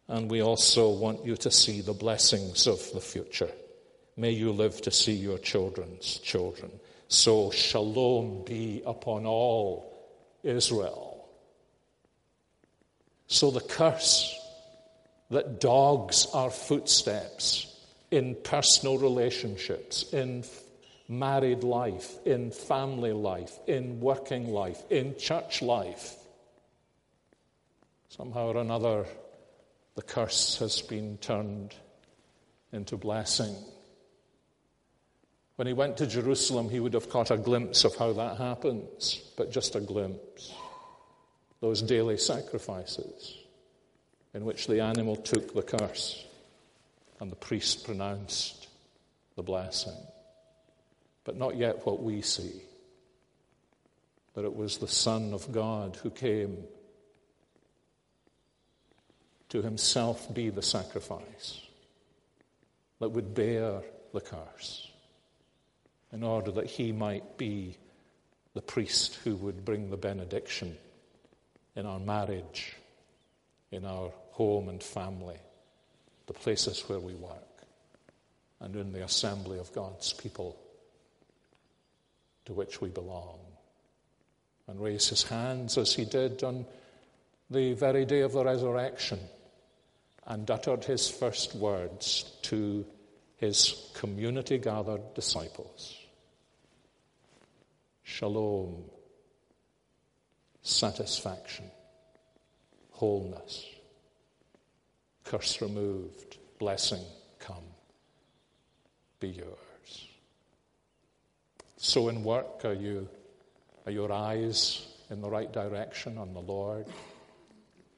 And 0.08 0.32
we 0.32 0.42
also 0.42 0.90
want 0.90 1.26
you 1.26 1.36
to 1.38 1.52
see 1.52 1.82
the 1.82 1.94
blessings 1.94 2.68
of 2.68 2.80
the 2.94 3.02
future. 3.02 3.52
May 4.16 4.32
you 4.32 4.52
live 4.52 4.82
to 4.82 4.92
see 4.92 5.14
your 5.14 5.38
children's 5.38 6.20
children. 6.20 6.72
So, 7.08 7.52
shalom 7.52 8.44
be 8.46 8.82
upon 8.86 9.26
all 9.26 9.94
Israel. 10.44 11.07
So, 13.28 13.52
the 13.52 13.62
curse 13.62 14.34
that 15.30 15.60
dogs 15.60 16.28
our 16.34 16.50
footsteps 16.50 17.74
in 18.10 18.36
personal 18.36 18.98
relationships, 18.98 20.14
in 20.14 20.44
married 21.10 21.64
life, 21.64 22.16
in 22.26 22.52
family 22.52 23.14
life, 23.14 23.52
in 23.68 24.00
working 24.00 24.50
life, 24.50 24.82
in 24.90 25.18
church 25.18 25.62
life. 25.62 26.16
Somehow 28.10 28.48
or 28.48 28.58
another, 28.58 29.06
the 29.96 30.02
curse 30.02 30.58
has 30.60 30.82
been 30.82 31.18
turned 31.18 31.76
into 32.72 32.98
blessing. 32.98 33.56
When 35.58 35.68
he 35.68 35.74
went 35.74 35.98
to 35.98 36.08
Jerusalem, 36.08 36.70
he 36.70 36.80
would 36.80 36.94
have 36.94 37.10
caught 37.10 37.32
a 37.32 37.38
glimpse 37.38 37.84
of 37.84 37.96
how 37.96 38.14
that 38.14 38.38
happens, 38.38 39.22
but 39.36 39.52
just 39.52 39.76
a 39.76 39.82
glimpse. 39.82 40.54
Those 41.60 41.82
daily 41.82 42.18
sacrifices 42.18 43.36
in 44.34 44.46
which 44.46 44.68
the 44.68 44.82
animal 44.82 45.16
took 45.16 45.54
the 45.54 45.64
curse 45.64 46.24
and 47.20 47.32
the 47.32 47.36
priest 47.36 47.86
pronounced 47.86 48.68
the 49.36 49.44
blessing. 49.44 49.98
But 51.24 51.38
not 51.38 51.58
yet 51.58 51.86
what 51.86 52.02
we 52.02 52.22
see 52.22 52.62
that 54.36 54.46
it 54.46 54.56
was 54.56 54.78
the 54.78 54.88
Son 54.88 55.34
of 55.34 55.52
God 55.52 55.98
who 56.04 56.12
came 56.12 56.64
to 59.50 59.64
himself 59.64 60.32
be 60.34 60.52
the 60.52 60.62
sacrifice 60.62 61.60
that 63.00 63.10
would 63.10 63.34
bear 63.34 63.82
the 64.14 64.22
curse 64.22 64.92
in 66.12 66.22
order 66.22 66.52
that 66.52 66.68
he 66.68 66.92
might 66.92 67.38
be 67.38 67.78
the 68.54 68.62
priest 68.62 69.16
who 69.24 69.36
would 69.36 69.66
bring 69.66 69.90
the 69.90 69.98
benediction 69.98 70.78
in 71.78 71.86
our 71.86 72.00
marriage, 72.00 72.76
in 73.72 73.86
our 73.86 74.12
home 74.32 74.68
and 74.68 74.82
family, 74.82 75.38
the 76.26 76.34
places 76.34 76.84
where 76.88 77.00
we 77.00 77.14
work, 77.14 77.64
and 78.60 78.76
in 78.76 78.92
the 78.92 79.04
assembly 79.04 79.60
of 79.60 79.72
God's 79.72 80.12
people 80.12 80.58
to 82.46 82.54
which 82.54 82.82
we 82.82 82.90
belong. 82.90 83.38
And 84.68 84.82
raise 84.82 85.08
his 85.08 85.24
hands 85.24 85.78
as 85.78 85.94
he 85.94 86.04
did 86.04 86.44
on 86.44 86.66
the 87.50 87.74
very 87.74 88.04
day 88.04 88.22
of 88.22 88.34
the 88.34 88.44
resurrection 88.44 89.20
and 90.26 90.50
uttered 90.52 90.84
his 90.84 91.10
first 91.10 91.56
words 91.56 92.24
to 92.42 92.86
his 93.38 93.90
community 93.94 94.58
gathered 94.58 95.14
disciples 95.14 95.96
Shalom, 98.04 98.84
satisfaction, 100.62 101.66
wholeness 102.92 103.66
curse 105.28 105.62
removed, 105.62 106.38
blessing 106.58 107.04
come, 107.40 107.66
be 109.20 109.28
yours. 109.28 110.08
So 111.76 112.08
in 112.08 112.24
work, 112.24 112.64
are 112.64 112.74
you 112.74 113.10
are 113.86 113.92
your 113.92 114.12
eyes 114.12 114.88
in 115.10 115.22
the 115.22 115.30
right 115.30 115.52
direction 115.52 116.18
on 116.18 116.34
the 116.34 116.42
Lord? 116.42 116.86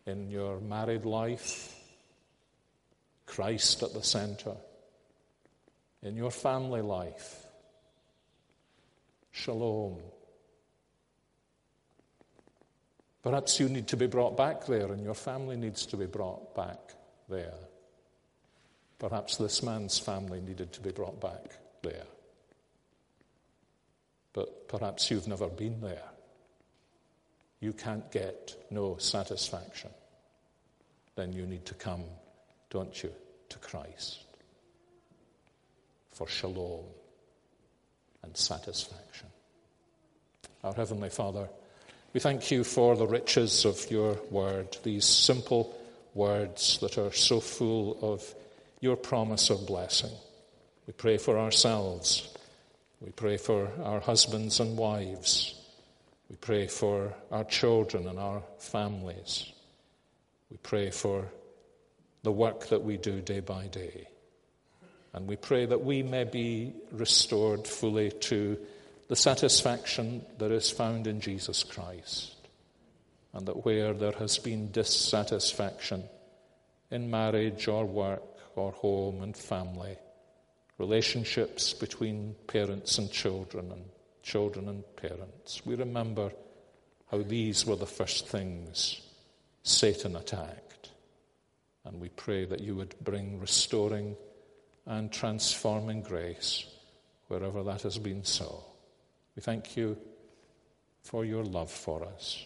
In 0.05 0.30
your 0.30 0.60
married 0.60 1.05
life, 1.05 1.76
Christ 3.26 3.84
at 3.84 3.93
the 3.93 4.03
center. 4.03 4.55
In 6.01 6.16
your 6.16 6.32
family 6.32 6.82
life, 6.82 7.45
shalom. 9.32 9.97
Perhaps 13.22 13.59
you 13.59 13.67
need 13.67 13.88
to 13.88 13.97
be 13.97 14.07
brought 14.07 14.38
back 14.38 14.65
there, 14.65 14.91
and 14.91 15.03
your 15.03 15.13
family 15.13 15.57
needs 15.57 15.86
to 15.88 15.97
be 15.97 16.05
brought 16.05 16.55
back 16.55 16.80
there. 17.28 17.53
Perhaps 18.97 19.38
this 19.38 19.61
man's 19.63 19.97
family 19.97 20.41
needed 20.41 20.74
to 20.74 20.82
be 20.82 20.91
brought 20.91 21.20
back 21.22 21.57
there. 21.82 22.05
But 24.34 24.67
perhaps 24.67 25.09
you've 25.09 25.28
never 25.28 25.47
been 25.47 25.82
there. 25.82 26.09
You 27.59 27.74
can't 27.74 28.09
get 28.11 28.55
no 28.70 28.97
satisfaction. 28.97 29.89
Then 31.15 31.34
you 31.34 31.45
need 31.45 31.65
to 31.65 31.74
come, 31.74 32.03
don't 32.70 33.03
you, 33.03 33.11
to 33.49 33.57
Christ 33.59 34.24
for 36.20 36.28
shalom 36.28 36.84
and 38.24 38.36
satisfaction. 38.36 39.28
Our 40.63 40.74
Heavenly 40.74 41.09
Father, 41.09 41.47
we 42.14 42.20
thank 42.20 42.49
you 42.49 42.64
for 42.64 42.95
the 42.95 43.07
riches 43.07 43.66
of 43.66 43.89
your 43.91 44.18
word, 44.32 44.78
these 44.84 45.05
simple 45.05 45.76
words 46.16 46.80
that 46.80 46.97
are 46.97 47.12
so 47.12 47.39
full 47.39 47.99
of 48.01 48.34
your 48.80 48.95
promise 48.95 49.49
of 49.49 49.68
blessing. 49.68 50.12
We 50.88 50.93
pray 50.93 51.18
for 51.18 51.38
ourselves. 51.38 52.34
We 52.99 53.12
pray 53.12 53.38
for 53.38 53.70
our 53.84 53.99
husbands 53.99 54.60
and 54.60 54.76
wives. 54.76 55.53
We 56.30 56.36
pray 56.38 56.68
for 56.68 57.14
our 57.32 57.43
children 57.43 58.07
and 58.07 58.18
our 58.18 58.41
families. 58.57 59.51
We 60.49 60.57
pray 60.57 60.89
for 60.89 61.26
the 62.24 62.32
work 62.32 62.70
that 62.70 62.84
we 62.84 62.97
do 62.97 63.22
day 63.22 63.39
by 63.39 63.68
day. 63.68 64.07
And 65.14 65.28
we 65.28 65.36
pray 65.36 65.66
that 65.66 65.84
we 65.84 66.01
may 66.01 66.24
be 66.24 66.74
restored 66.91 67.68
fully 67.68 68.12
to 68.12 68.57
the 69.10 69.16
satisfaction 69.16 70.24
that 70.38 70.51
is 70.51 70.70
found 70.70 71.07
in 71.07 71.20
Jesus 71.20 71.64
Christ 71.64 72.36
and 73.34 73.47
that 73.47 73.66
where 73.66 73.91
there 73.91 74.14
has 74.14 74.38
been 74.38 74.72
dissatisfaction 74.72 76.03
in 76.91 77.10
marriage 77.10 77.68
or 77.68 77.86
work 77.86 78.22
or 78.55 78.72
home 78.72 79.24
and 79.24 79.36
family, 79.36 79.97
relationships 80.78 81.74
between 81.74 82.36
parents 82.45 82.99
and 82.99 83.12
children 83.12 83.72
and 83.72 83.84
children 84.22 84.70
and 84.70 84.84
parents, 84.95 85.66
we 85.66 85.74
remember 85.74 86.32
how 87.10 87.24
these 87.24 87.66
were 87.66 87.76
the 87.76 87.88
first 87.88 88.28
things 88.28 89.01
Satan 89.64 90.16
attacked. 90.16 90.91
And 91.84 91.99
we 91.99 92.10
pray 92.10 92.45
that 92.45 92.62
you 92.62 92.76
would 92.76 92.93
bring 93.01 93.39
restoring 93.39 94.16
and 94.86 95.12
transforming 95.12 96.03
grace 96.03 96.68
wherever 97.28 97.64
that 97.64 97.82
has 97.82 97.97
been 97.97 98.24
so. 98.24 98.68
We 99.39 99.41
thank 99.41 99.77
you 99.77 99.95
for 101.01 101.23
your 101.23 101.45
love 101.45 101.71
for 101.71 102.03
us. 102.03 102.45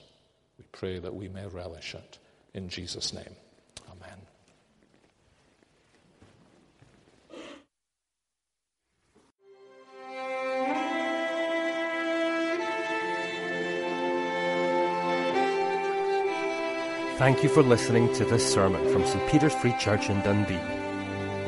We 0.59 0.65
pray 0.71 0.99
that 0.99 1.15
we 1.15 1.27
may 1.27 1.47
relish 1.47 1.95
it. 1.95 2.19
In 2.53 2.69
Jesus' 2.69 3.11
name, 3.11 3.35
amen. 3.89 4.19
Thank 17.17 17.41
you 17.41 17.49
for 17.49 17.63
listening 17.63 18.13
to 18.13 18.23
this 18.23 18.53
sermon 18.53 18.87
from 18.93 19.03
St. 19.03 19.31
Peter's 19.31 19.55
Free 19.55 19.73
Church 19.79 20.11
in 20.11 20.21
Dundee. 20.21 20.59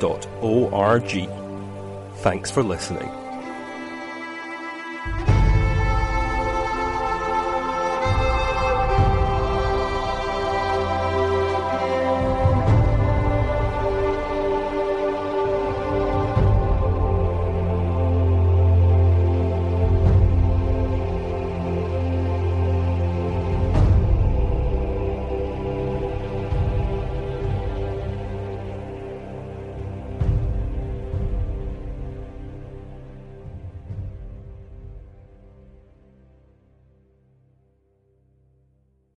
solas-cpc.org. 0.00 1.28
Thanks 2.16 2.50
for 2.50 2.62
listening. 2.62 3.29